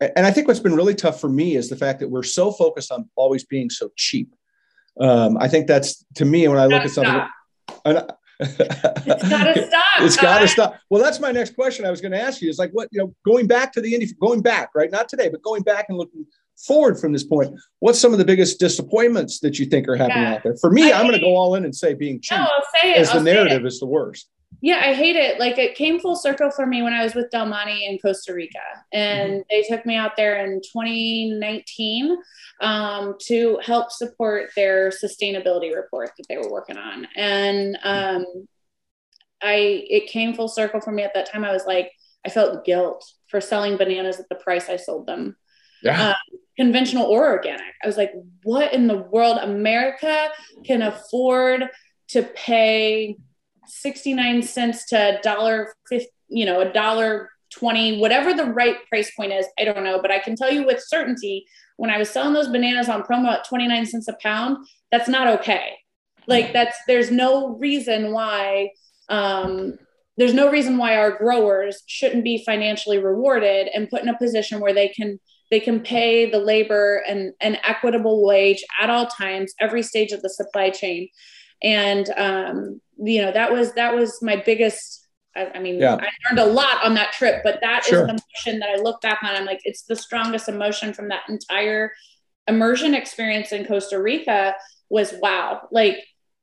[0.00, 2.50] and I think what's been really tough for me is the fact that we're so
[2.50, 4.34] focused on always being so cheap.
[5.00, 7.22] Um, I think that's to me when I look at something.
[7.84, 9.84] And it's got to stop.
[9.98, 10.80] it's got to stop.
[10.90, 11.84] Well, that's my next question.
[11.84, 13.92] I was going to ask you is like, what you know, going back to the
[13.92, 14.90] indie, going back, right?
[14.90, 16.24] Not today, but going back and looking
[16.56, 17.54] forward from this point.
[17.80, 20.34] What's some of the biggest disappointments that you think are happening yeah.
[20.34, 20.56] out there?
[20.56, 22.38] For me, I am going to go all in and say being cheap.
[22.38, 22.96] No, I'll say it.
[22.98, 24.28] As I'll the narrative is the worst.
[24.60, 25.38] Yeah, I hate it.
[25.38, 28.34] Like it came full circle for me when I was with Del Monte in Costa
[28.34, 28.58] Rica,
[28.92, 29.40] and mm-hmm.
[29.50, 32.16] they took me out there in 2019
[32.60, 37.06] um, to help support their sustainability report that they were working on.
[37.14, 38.24] And um,
[39.42, 41.44] I, it came full circle for me at that time.
[41.44, 41.92] I was like,
[42.26, 45.36] I felt guilt for selling bananas at the price I sold them.
[45.82, 46.08] Yeah.
[46.08, 47.74] Um, conventional or organic.
[47.84, 49.38] I was like, what in the world?
[49.38, 50.28] America
[50.64, 51.68] can afford
[52.08, 53.16] to pay
[53.68, 55.74] 69 cents to a dollar
[56.28, 60.10] you know a dollar 20 whatever the right price point is i don't know but
[60.10, 63.48] i can tell you with certainty when i was selling those bananas on promo at
[63.48, 64.58] 29 cents a pound
[64.90, 65.76] that's not okay.
[66.26, 68.70] Like that's there's no reason why
[69.08, 69.78] um,
[70.16, 74.60] there's no reason why our growers shouldn't be financially rewarded and put in a position
[74.60, 75.18] where they can
[75.50, 80.20] they can pay the labor and an equitable wage at all times every stage of
[80.20, 81.08] the supply chain.
[81.62, 85.06] And um, you know that was that was my biggest
[85.36, 85.94] I, I mean, yeah.
[85.94, 87.98] I learned a lot on that trip, but that sure.
[87.98, 89.36] is an emotion that I look back on.
[89.36, 91.92] I'm like, it's the strongest emotion from that entire
[92.48, 94.54] immersion experience in Costa Rica
[94.90, 95.68] was wow.
[95.70, 95.98] Like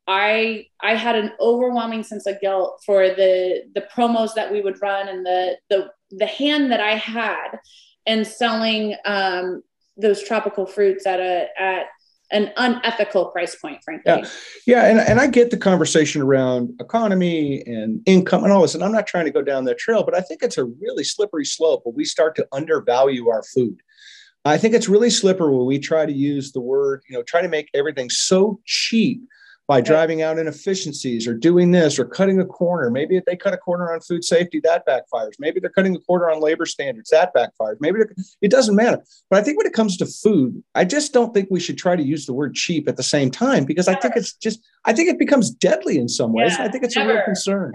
[0.07, 4.81] I I had an overwhelming sense of guilt for the the promos that we would
[4.81, 7.57] run and the the the hand that I had
[8.05, 9.63] in selling um,
[9.97, 11.87] those tropical fruits at a at
[12.31, 14.11] an unethical price point, frankly.
[14.11, 14.29] Yeah,
[14.65, 18.83] yeah, and, and I get the conversation around economy and income and all this, and
[18.83, 21.45] I'm not trying to go down that trail, but I think it's a really slippery
[21.45, 23.79] slope when we start to undervalue our food.
[24.43, 27.41] I think it's really slippery when we try to use the word, you know, try
[27.41, 29.21] to make everything so cheap
[29.67, 32.91] by driving out inefficiencies or doing this or cutting a corner.
[32.91, 35.33] Maybe if they cut a corner on food safety, that backfires.
[35.39, 37.77] Maybe they're cutting a corner on labor standards, that backfires.
[37.79, 37.99] Maybe
[38.41, 39.03] it doesn't matter.
[39.29, 41.95] But I think when it comes to food, I just don't think we should try
[41.95, 43.97] to use the word cheap at the same time because never.
[43.97, 46.53] I think it's just, I think it becomes deadly in some ways.
[46.57, 47.73] Yeah, I think it's never, a real concern.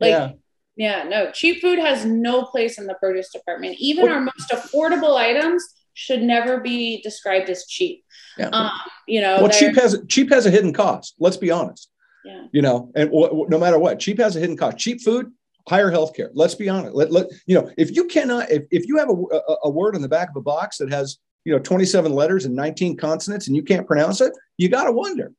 [0.00, 0.32] Like, yeah.
[0.78, 3.76] Yeah, no, cheap food has no place in the produce department.
[3.78, 8.04] Even well, our most affordable items should never be described as cheap.
[8.36, 8.48] Yeah.
[8.48, 8.70] Um,
[9.08, 11.14] you know, well, cheap has cheap has a hidden cost.
[11.18, 11.88] Let's be honest.
[12.22, 12.44] Yeah.
[12.52, 14.76] You know, and w- no matter what, cheap has a hidden cost.
[14.76, 15.32] Cheap food,
[15.66, 16.28] higher healthcare.
[16.34, 16.94] Let's be honest.
[16.94, 19.96] Let, let you know if you cannot if, if you have a, a, a word
[19.96, 23.46] on the back of a box that has you know 27 letters and 19 consonants
[23.46, 25.32] and you can't pronounce it, you got to wonder.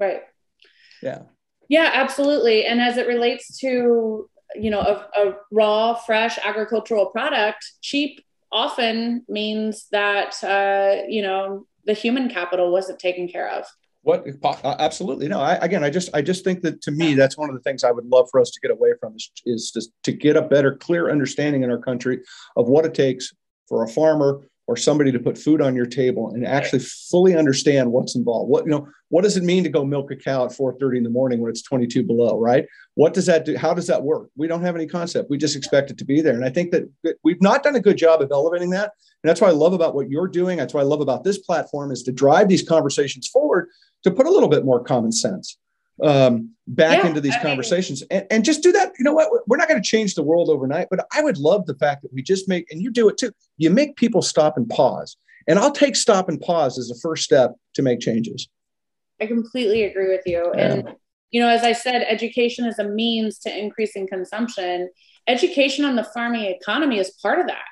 [0.00, 0.22] Right.
[1.02, 1.22] Yeah.
[1.68, 2.66] Yeah, absolutely.
[2.66, 9.24] And as it relates to you know a, a raw, fresh agricultural product, cheap often
[9.28, 13.66] means that uh, you know the human capital wasn't taken care of.
[14.02, 15.28] What uh, absolutely.
[15.28, 17.60] No I, again i just i just think that to me that's one of the
[17.60, 20.36] things i would love for us to get away from is, is just to get
[20.36, 22.20] a better clear understanding in our country
[22.56, 23.30] of what it takes
[23.68, 24.40] for a farmer
[24.70, 28.48] or somebody to put food on your table and actually fully understand what's involved.
[28.48, 31.02] What you know, what does it mean to go milk a cow at 4:30 in
[31.02, 32.66] the morning when it's 22 below, right?
[32.94, 33.56] What does that do?
[33.56, 34.28] How does that work?
[34.36, 35.28] We don't have any concept.
[35.28, 36.34] We just expect it to be there.
[36.34, 36.84] And I think that
[37.24, 38.92] we've not done a good job of elevating that.
[39.24, 40.58] And that's what I love about what you're doing.
[40.58, 43.70] That's what I love about this platform is to drive these conversations forward
[44.04, 45.58] to put a little bit more common sense
[46.02, 48.92] um, back yeah, into these I conversations and, and just do that.
[48.98, 49.28] You know what?
[49.46, 52.12] We're not going to change the world overnight, but I would love the fact that
[52.12, 55.16] we just make, and you do it too, you make people stop and pause.
[55.48, 58.48] And I'll take stop and pause as the first step to make changes.
[59.20, 60.52] I completely agree with you.
[60.54, 60.72] Yeah.
[60.72, 60.94] And,
[61.30, 64.90] you know, as I said, education is a means to increasing consumption.
[65.26, 67.64] Education on the farming economy is part of that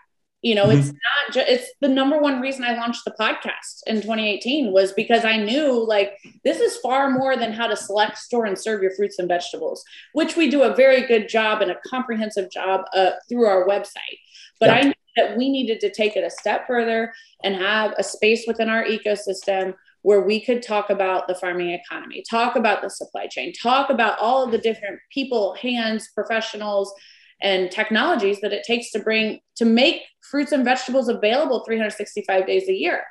[0.42, 0.78] you know mm-hmm.
[0.78, 4.92] it's not just it's the number one reason i launched the podcast in 2018 was
[4.92, 6.12] because i knew like
[6.44, 9.84] this is far more than how to select store and serve your fruits and vegetables
[10.12, 14.18] which we do a very good job and a comprehensive job uh, through our website
[14.60, 14.76] but yeah.
[14.76, 17.12] i knew that we needed to take it a step further
[17.42, 22.22] and have a space within our ecosystem where we could talk about the farming economy
[22.30, 26.94] talk about the supply chain talk about all of the different people hands professionals
[27.40, 32.68] and technologies that it takes to bring to make fruits and vegetables available 365 days
[32.68, 33.04] a year.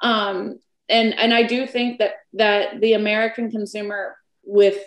[0.00, 0.58] Um,
[0.88, 4.78] and and i do think that that the american consumer with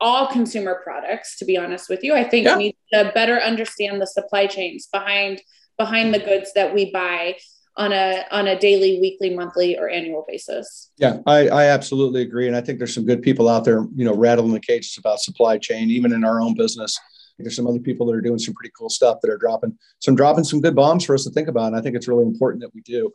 [0.00, 2.54] all consumer products to be honest with you i think yeah.
[2.54, 5.40] needs to better understand the supply chains behind
[5.78, 7.36] behind the goods that we buy
[7.76, 10.92] on a on a daily weekly monthly or annual basis.
[10.96, 12.46] Yeah i i absolutely agree.
[12.46, 15.18] And i think there's some good people out there you know rattling the cages about
[15.18, 16.96] supply chain even in our own business
[17.38, 20.14] there's some other people that are doing some pretty cool stuff that are dropping some
[20.14, 21.68] dropping some good bombs for us to think about.
[21.68, 23.12] And I think it's really important that we do.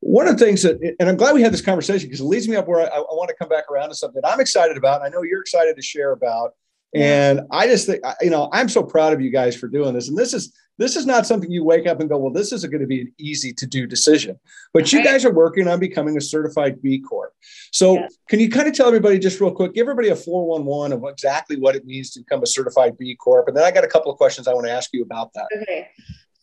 [0.00, 2.48] One of the things that, and I'm glad we had this conversation because it leads
[2.48, 5.02] me up where I, I want to come back around to something I'm excited about.
[5.02, 6.52] I know you're excited to share about.
[6.94, 10.08] And I just think, you know, I'm so proud of you guys for doing this.
[10.08, 12.70] And this is this is not something you wake up and go, well, this isn't
[12.70, 14.38] going to be an easy to do decision.
[14.72, 17.32] But you guys are working on becoming a certified B Corp.
[17.72, 21.04] So can you kind of tell everybody just real quick, give everybody a 411 of
[21.10, 23.48] exactly what it means to become a certified B Corp?
[23.48, 25.46] And then I got a couple of questions I want to ask you about that.
[25.62, 25.88] Okay.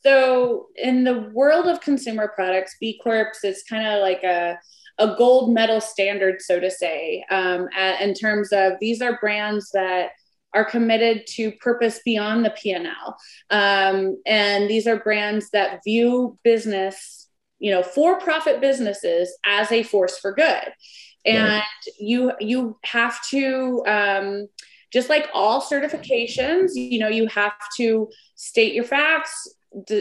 [0.03, 4.57] So in the world of consumer products, B Corps is kind of like a
[4.99, 7.67] a gold medal standard, so to say, um,
[7.99, 10.11] in terms of these are brands that
[10.54, 13.18] are committed to purpose beyond the P&L.
[13.49, 17.30] Um, and these are brands that view business,
[17.60, 20.74] you know, for-profit businesses as a force for good.
[21.26, 21.64] And right.
[21.99, 24.47] you you have to um,
[24.91, 29.56] just like all certifications, you know, you have to state your facts,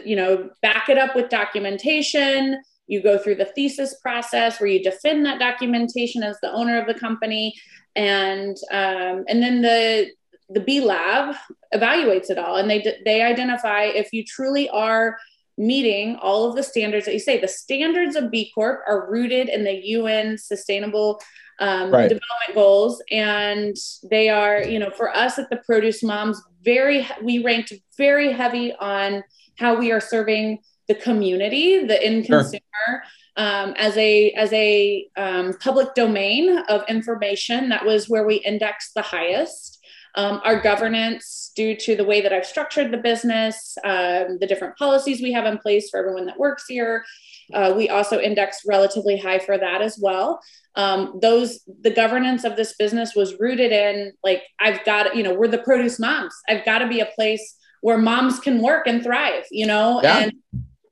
[0.05, 2.61] you know, back it up with documentation.
[2.89, 6.87] You go through the thesis process where you defend that documentation as the owner of
[6.87, 7.55] the company,
[7.95, 10.11] and um, and then the
[10.49, 11.34] the B Lab
[11.74, 15.18] evaluates it all, and they they identify if you truly are
[15.59, 17.38] meeting all of the standards that you say.
[17.38, 21.20] The standards of B Corp are rooted in the UN Sustainable
[21.59, 22.09] um, right.
[22.09, 23.76] Development Goals, and
[24.11, 28.72] they are, you know, for us at the Produce Moms, very we ranked very heavy
[28.74, 29.22] on
[29.59, 32.61] how we are serving the community, the end consumer.
[32.86, 33.03] Sure.
[33.34, 38.93] Um, as a as a um, public domain of information, that was where we indexed
[38.95, 39.78] the highest
[40.15, 44.77] um, our governance due to the way that I've structured the business, um, the different
[44.77, 47.05] policies we have in place for everyone that works here.
[47.53, 50.41] Uh, we also index relatively high for that as well.
[50.75, 55.35] Um, those the governance of this business was rooted in like I've got you know
[55.35, 56.35] we're the produce moms.
[56.49, 59.45] I've got to be a place where moms can work and thrive.
[59.51, 60.19] You know yeah.
[60.19, 60.33] and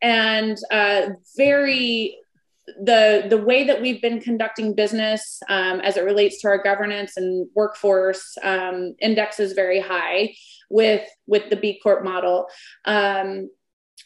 [0.03, 2.19] and uh, very
[2.83, 7.17] the the way that we've been conducting business um, as it relates to our governance
[7.17, 10.35] and workforce um, index is very high
[10.69, 12.47] with with the B Corp model.
[12.85, 13.51] Um,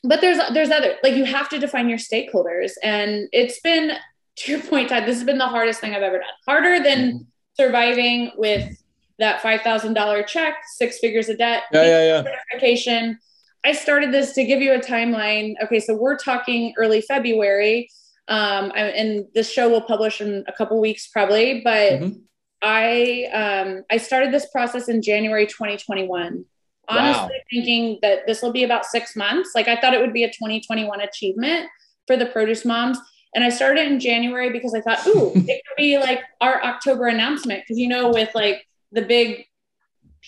[0.02, 3.92] but there's there's other like you have to define your stakeholders, and it's been
[4.36, 5.04] to your point, Todd.
[5.04, 6.26] This has been the hardest thing I've ever done.
[6.46, 7.22] Harder than mm-hmm.
[7.54, 8.76] surviving with
[9.18, 12.22] that five thousand dollar check, six figures of debt, yeah, yeah, yeah.
[12.22, 13.18] certification.
[13.64, 15.54] I started this to give you a timeline.
[15.62, 17.88] Okay, so we're talking early February
[18.28, 22.18] um, I, and this show will publish in a couple weeks probably, but mm-hmm.
[22.62, 26.44] I um, I started this process in January 2021.
[26.86, 27.30] Honestly, wow.
[27.50, 29.50] thinking that this will be about six months.
[29.54, 31.68] Like I thought it would be a 2021 achievement
[32.06, 32.98] for the produce moms.
[33.34, 37.06] And I started in January because I thought, ooh, it could be like our October
[37.06, 37.62] announcement.
[37.62, 39.46] Because you know, with like the big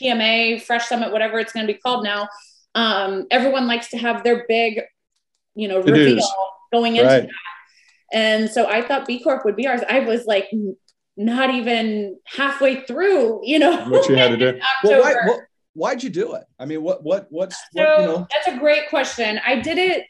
[0.01, 2.28] PMA, Fresh Summit, whatever it's going to be called now,
[2.74, 4.82] um, everyone likes to have their big,
[5.55, 6.22] you know, reveal
[6.72, 7.22] going into right.
[7.22, 7.55] that.
[8.12, 9.82] And so I thought B Corp would be ours.
[9.88, 10.48] I was like
[11.16, 14.61] not even halfway through, you know, what you had to do.
[14.84, 15.40] well, why, what,
[15.74, 16.44] why'd you do it?
[16.59, 18.26] I mean, what, what, what's, so what, you know?
[18.32, 19.40] that's a great question.
[19.44, 20.04] I did it.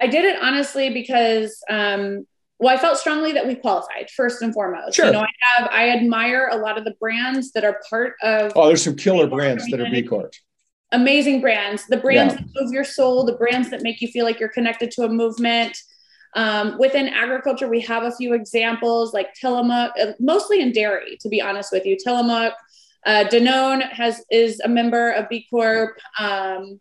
[0.00, 2.26] I did it honestly because, um,
[2.58, 4.94] well, I felt strongly that we qualified first and foremost.
[4.94, 5.06] Sure.
[5.06, 8.52] You know, I have, I admire a lot of the brands that are part of.
[8.54, 10.32] Oh, there's some killer brands that are B Corp.
[10.92, 12.40] Amazing brands, the brands yeah.
[12.40, 15.08] that move your soul, the brands that make you feel like you're connected to a
[15.08, 15.76] movement.
[16.34, 21.28] Um, within agriculture, we have a few examples like Tillamook, uh, mostly in dairy, to
[21.28, 21.96] be honest with you.
[21.96, 22.54] Tillamook,
[23.06, 25.98] Uh, Danone has is a member of B Corp.
[26.18, 26.80] Um,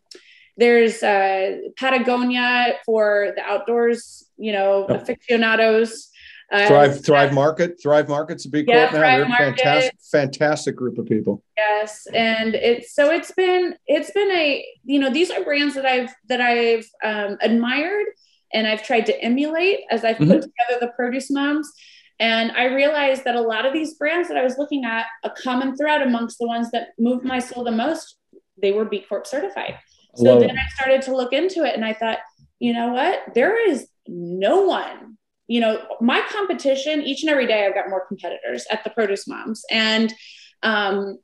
[0.58, 5.02] there's uh, Patagonia for the outdoors, you know, yep.
[5.04, 6.10] aficionados.
[6.52, 8.92] Uh, Thrive Thrive Market, Thrive Market's a B Corp yeah, now.
[8.92, 9.46] Thrive They're Market.
[9.46, 11.44] fantastic, fantastic group of people.
[11.56, 15.86] Yes, and it's so it's been it's been a you know these are brands that
[15.86, 18.08] I've that I've um, admired
[18.54, 20.32] and I've tried to emulate as I've mm-hmm.
[20.32, 21.72] put together the produce moms.
[22.20, 25.30] And I realized that a lot of these brands that I was looking at, a
[25.30, 28.18] common thread amongst the ones that moved my soul the most,
[28.62, 29.78] they were B Corp certified.
[30.16, 30.52] So Love then.
[30.52, 32.18] I started to look into it and I thought,
[32.60, 33.22] you know what?
[33.36, 38.06] There is no one, you know, my competition each and every day, I've got more
[38.06, 39.64] competitors at the produce moms.
[39.72, 40.14] And,
[40.62, 41.20] um,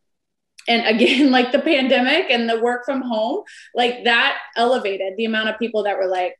[0.67, 5.49] and again, like the pandemic and the work from home, like that elevated the amount
[5.49, 6.35] of people that were like,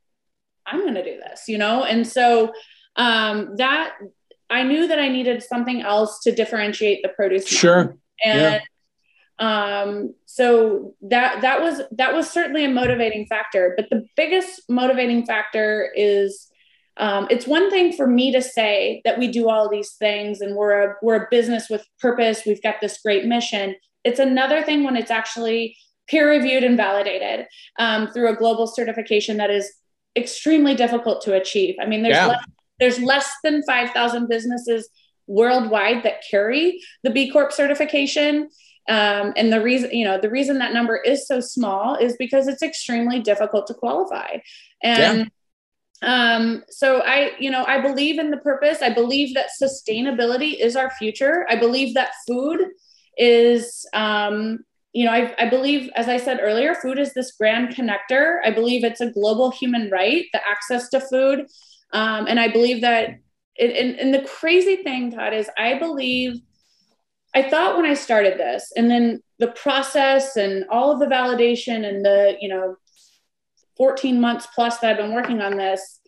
[0.66, 1.84] I'm going to do this, you know?
[1.84, 2.53] And so
[2.95, 3.93] um, that
[4.49, 7.47] I knew that I needed something else to differentiate the produce.
[7.47, 7.97] Sure.
[8.24, 8.61] And
[9.39, 9.82] yeah.
[9.84, 13.74] um, so that that was that was certainly a motivating factor.
[13.76, 16.47] But the biggest motivating factor is
[16.97, 20.55] um, it's one thing for me to say that we do all these things and
[20.55, 22.43] we're a we're a business with purpose.
[22.45, 23.76] We've got this great mission.
[24.03, 25.76] It's another thing when it's actually
[26.07, 27.47] peer reviewed and validated
[27.80, 29.72] um, through a global certification that is
[30.16, 31.76] extremely difficult to achieve.
[31.82, 32.28] I mean, there's yeah.
[32.28, 32.45] less,
[32.80, 34.89] there's less than 5,000 businesses
[35.28, 38.49] worldwide that carry the B Corp certification.
[38.88, 42.47] Um, and the reason, you know, the reason that number is so small is because
[42.47, 44.38] it's extremely difficult to qualify.
[44.84, 45.32] And
[46.03, 46.36] yeah.
[46.36, 48.82] um, so I, you know, I believe in the purpose.
[48.82, 51.47] I believe that sustainability is our future.
[51.49, 52.61] I believe that food
[53.18, 54.59] is um,
[54.96, 58.39] you know, I, I, believe, as I said earlier, food is this grand connector.
[58.46, 61.48] I believe it's a global human right, the access to food.
[61.91, 63.10] Um, and I believe that,
[63.58, 66.36] it, and, and the crazy thing, Todd, is I believe,
[67.36, 71.86] I thought when I started this, and then the process and all of the validation
[71.86, 72.78] and the, you know,
[73.76, 76.00] 14 months plus that I've been working on this,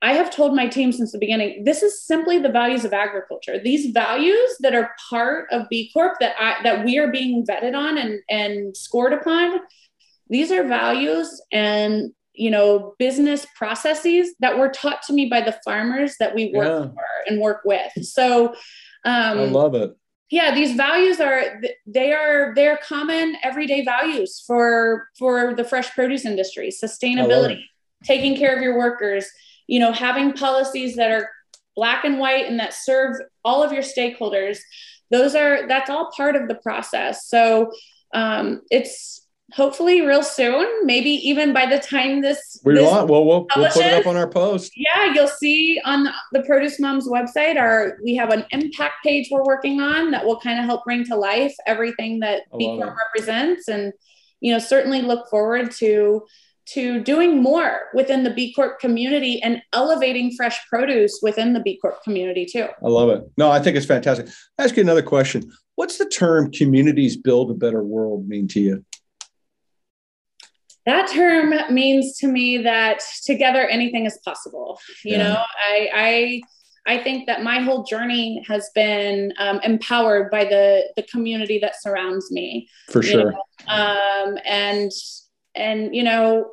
[0.00, 3.58] I have told my team since the beginning, this is simply the values of agriculture.
[3.58, 7.76] These values that are part of B Corp that I, that we are being vetted
[7.76, 9.58] on and, and scored upon,
[10.30, 15.58] these are values and you know business processes that were taught to me by the
[15.64, 16.90] farmers that we work yeah.
[16.92, 17.90] for and work with.
[18.02, 18.48] So
[19.04, 19.96] um, I love it.
[20.30, 26.24] Yeah, these values are they are they're common everyday values for for the fresh produce
[26.24, 26.70] industry.
[26.70, 27.62] Sustainability,
[28.04, 29.26] taking care of your workers
[29.68, 31.30] you know having policies that are
[31.76, 33.14] black and white and that serve
[33.44, 34.58] all of your stakeholders
[35.10, 37.28] those are that's all part of the process.
[37.28, 37.70] So
[38.14, 43.24] um, it's hopefully real soon maybe even by the time this we this want well
[43.24, 44.72] we'll, we'll put it up on our post.
[44.76, 49.44] Yeah you'll see on the produce moms website our we have an impact page we're
[49.44, 53.68] working on that will kind of help bring to life everything that b corp represents.
[53.68, 53.94] And
[54.40, 56.26] you know certainly look forward to
[56.72, 61.78] to doing more within the B Corp community and elevating fresh produce within the B
[61.80, 62.68] Corp community too.
[62.84, 63.22] I love it.
[63.36, 64.26] No, I think it's fantastic.
[64.58, 65.50] I'll ask you another question.
[65.76, 68.84] What's the term communities build a better world mean to you?
[70.86, 74.80] That term means to me that together anything is possible.
[75.04, 75.22] You yeah.
[75.22, 76.40] know, I, I
[76.88, 81.80] I think that my whole journey has been um, empowered by the the community that
[81.80, 82.68] surrounds me.
[82.90, 83.34] For sure.
[83.66, 84.90] Um, and
[85.54, 86.52] and you know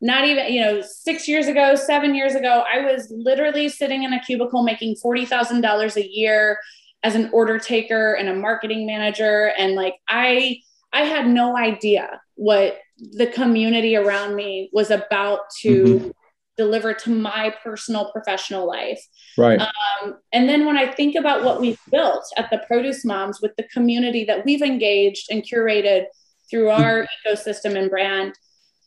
[0.00, 4.12] not even you know six years ago seven years ago i was literally sitting in
[4.12, 6.58] a cubicle making $40000 a year
[7.04, 9.52] as an order taker and a marketing manager.
[9.56, 10.58] And like i
[10.92, 12.78] i had no idea what
[13.12, 16.10] the community around me was about to mm-hmm.
[16.56, 19.04] deliver to my personal professional life.
[19.36, 19.60] Right.
[19.60, 23.54] Um, and then when i think about what we've built at the produce moms with
[23.56, 26.06] the community that we've engaged and curated
[26.50, 28.34] through our ecosystem and brand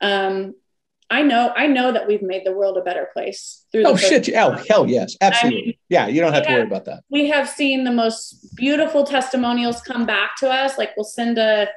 [0.01, 0.55] um,
[1.09, 3.85] I know, I know that we've made the world a better place through.
[3.85, 4.29] Oh shit!
[4.35, 5.61] Oh hell yes, absolutely.
[5.61, 7.03] I mean, yeah, you don't have to have, worry about that.
[7.09, 10.77] We have seen the most beautiful testimonials come back to us.
[10.77, 11.69] Like we'll send a,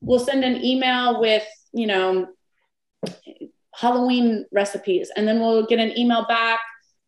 [0.00, 1.42] we'll send an email with
[1.76, 2.28] you know,
[3.74, 6.60] Halloween recipes, and then we'll get an email back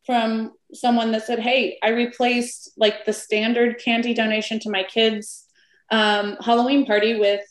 [0.05, 5.45] from someone that said, "Hey, I replaced like the standard candy donation to my kids'
[5.89, 7.41] um, Halloween party with,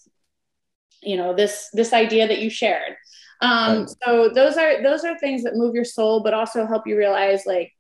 [1.03, 2.95] you know, this this idea that you shared."
[3.41, 3.91] Um, right.
[4.05, 7.47] So those are those are things that move your soul, but also help you realize
[7.47, 7.73] like,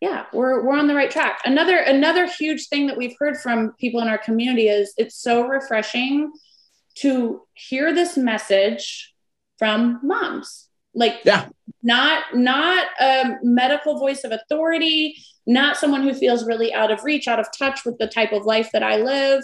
[0.00, 1.40] yeah, we're we're on the right track.
[1.44, 5.46] Another another huge thing that we've heard from people in our community is it's so
[5.46, 6.32] refreshing
[6.96, 9.14] to hear this message
[9.58, 11.48] from moms like yeah
[11.82, 15.16] not not a medical voice of authority
[15.46, 18.44] not someone who feels really out of reach out of touch with the type of
[18.44, 19.42] life that i live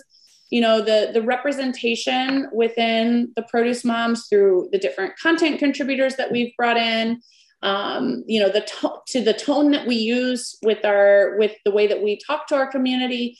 [0.55, 6.30] you know the the representation within the produce moms through the different content contributors that
[6.30, 7.20] we've brought in
[7.62, 11.72] um, you know the to- to the tone that we use with our with the
[11.72, 13.36] way that we talk to our community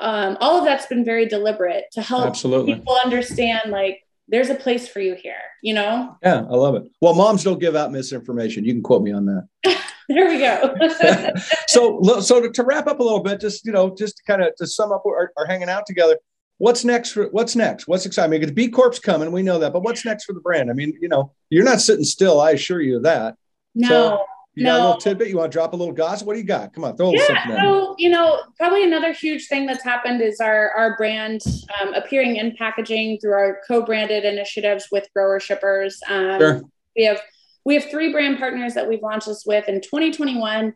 [0.00, 2.76] um, all of that's been very deliberate to help Absolutely.
[2.76, 6.16] people understand like there's a place for you here you know?
[6.22, 6.84] Yeah i love it.
[7.02, 8.64] Well moms don't give out misinformation.
[8.64, 9.46] You can quote me on that.
[10.06, 10.74] There we go.
[11.66, 14.42] So so to, to, wrap up a little bit just you know just to kind
[14.42, 16.18] of to sum up our, our hanging out together
[16.58, 19.82] what's next for what's next what's exciting because b corp's coming we know that but
[19.82, 22.80] what's next for the brand i mean you know you're not sitting still i assure
[22.80, 23.36] you of that
[23.74, 24.24] no so,
[24.54, 24.70] you no.
[24.70, 25.28] got a little tidbit?
[25.28, 26.26] You want to drop a little gossip?
[26.26, 26.72] What do you got?
[26.72, 30.38] Come on, throw yeah, something so, you know, probably another huge thing that's happened is
[30.40, 31.40] our, our brand
[31.80, 36.00] um, appearing in packaging through our co-branded initiatives with grower shippers.
[36.08, 36.62] Um, sure.
[36.96, 37.20] We have
[37.64, 40.74] we have three brand partners that we've launched this with in 2021.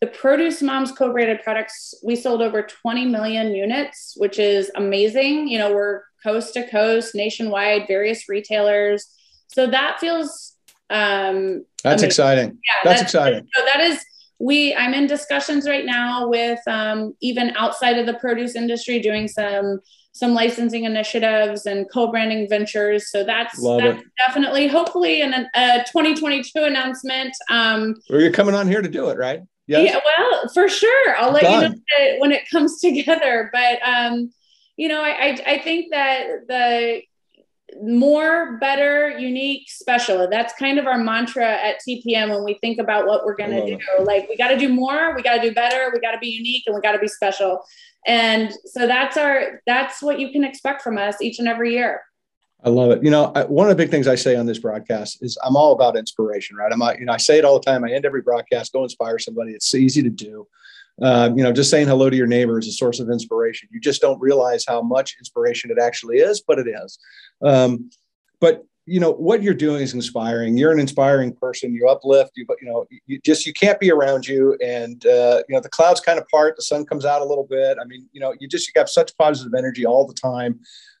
[0.00, 5.48] The Produce Moms co-branded products, we sold over 20 million units, which is amazing.
[5.48, 9.06] You know, we're coast to coast, nationwide, various retailers.
[9.48, 10.56] So that feels
[10.90, 12.58] um, that's exciting.
[12.64, 13.48] Yeah, that's, that's exciting.
[13.54, 14.04] So that is
[14.38, 14.74] we.
[14.74, 19.80] I'm in discussions right now with um, even outside of the produce industry, doing some
[20.12, 23.10] some licensing initiatives and co-branding ventures.
[23.10, 27.34] So that's that's definitely, hopefully, in a, a 2022 announcement.
[27.48, 29.42] Um, well, you're coming on here to do it, right?
[29.70, 29.94] Yes?
[29.94, 30.00] Yeah.
[30.04, 31.16] Well, for sure.
[31.16, 31.62] I'll let Done.
[31.62, 33.50] you know when it comes together.
[33.52, 34.32] But um,
[34.76, 37.02] you know, I, I I think that the
[37.80, 40.28] more, better, unique, special.
[40.28, 43.64] That's kind of our mantra at TPM when we think about what we're going to
[43.64, 43.78] do.
[43.98, 44.04] It.
[44.04, 46.30] Like, we got to do more, we got to do better, we got to be
[46.30, 47.62] unique, and we got to be special.
[48.06, 52.00] And so that's our, that's what you can expect from us each and every year.
[52.62, 53.02] I love it.
[53.02, 55.56] You know, I, one of the big things I say on this broadcast is I'm
[55.56, 56.70] all about inspiration, right?
[56.72, 57.84] I'm, you know, I say it all the time.
[57.84, 59.52] I end every broadcast, go inspire somebody.
[59.52, 60.46] It's easy to do.
[61.00, 63.68] Uh, you know, just saying hello to your neighbor is a source of inspiration.
[63.72, 66.98] You just don't realize how much inspiration it actually is, but it is.
[67.42, 67.90] Um,
[68.40, 70.56] but you know what you're doing is inspiring.
[70.56, 71.72] You're an inspiring person.
[71.72, 72.32] You uplift.
[72.34, 75.68] You you know you just you can't be around you, and uh, you know the
[75.68, 76.56] clouds kind of part.
[76.56, 77.78] The sun comes out a little bit.
[77.80, 80.58] I mean, you know, you just you have such positive energy all the time.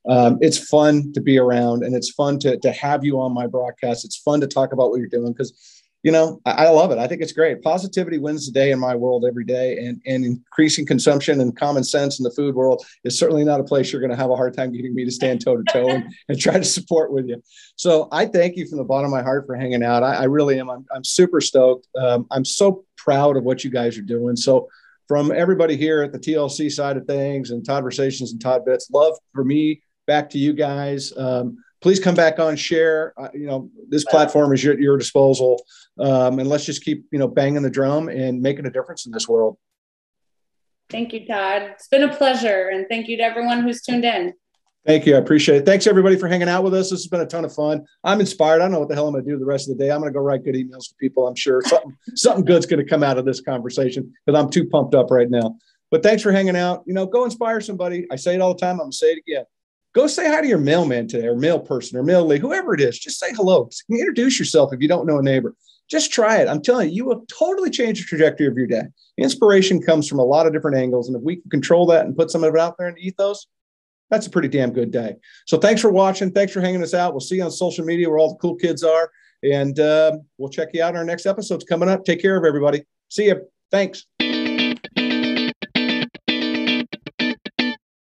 [0.08, 3.48] Um, it's fun to be around, and it's fun to to have you on my
[3.48, 4.04] broadcast.
[4.04, 6.98] It's fun to talk about what you're doing because you know, I, I, love it.
[6.98, 7.62] I think it's great.
[7.62, 11.84] Positivity wins the day in my world every day, and and increasing consumption and common
[11.84, 14.36] sense in the food world is certainly not a place you're going to have a
[14.36, 15.88] hard time getting me to stand toe to toe
[16.28, 17.42] and try to support with you.
[17.76, 20.02] So I thank you from the bottom of my heart for hanging out.
[20.02, 20.70] I, I really am.
[20.70, 21.86] I'm, I'm super stoked.
[21.96, 24.36] Um, I'm so proud of what you guys are doing.
[24.36, 24.68] So
[25.06, 29.16] from everybody here at the TLC side of things and Toddversations and Todd Bits, love
[29.34, 31.12] for me back to you guys.
[31.16, 33.14] Um, please come back on, share.
[33.16, 35.62] Uh, you know, this platform is your, your disposal,
[35.98, 39.12] um, and let's just keep you know banging the drum and making a difference in
[39.12, 39.56] this world.
[40.90, 41.62] Thank you, Todd.
[41.74, 44.34] It's been a pleasure, and thank you to everyone who's tuned in.
[44.86, 45.14] Thank you.
[45.14, 45.66] I appreciate it.
[45.66, 46.90] Thanks everybody for hanging out with us.
[46.90, 47.84] This has been a ton of fun.
[48.02, 48.56] I'm inspired.
[48.56, 49.90] I don't know what the hell I'm going to do the rest of the day.
[49.90, 51.28] I'm going to go write good emails to people.
[51.28, 54.66] I'm sure something something good's going to come out of this conversation because I'm too
[54.66, 55.56] pumped up right now.
[55.90, 56.82] But thanks for hanging out.
[56.86, 58.06] You know, go inspire somebody.
[58.10, 58.74] I say it all the time.
[58.74, 59.44] I'm going to say it again
[59.94, 62.80] go say hi to your mailman today or mail person or mail lady, whoever it
[62.80, 62.98] is.
[62.98, 63.68] Just say hello.
[63.90, 65.54] Introduce yourself if you don't know a neighbor.
[65.88, 66.48] Just try it.
[66.48, 68.84] I'm telling you, you will totally change the trajectory of your day.
[69.18, 71.08] Inspiration comes from a lot of different angles.
[71.08, 73.06] And if we can control that and put some of it out there in the
[73.06, 73.48] ethos,
[74.08, 75.16] that's a pretty damn good day.
[75.46, 76.30] So thanks for watching.
[76.30, 77.12] Thanks for hanging us out.
[77.12, 79.10] We'll see you on social media where all the cool kids are.
[79.42, 80.90] And uh, we'll check you out.
[80.90, 82.04] In our next episode's coming up.
[82.04, 82.84] Take care of everybody.
[83.08, 83.42] See you.
[83.70, 84.06] Thanks.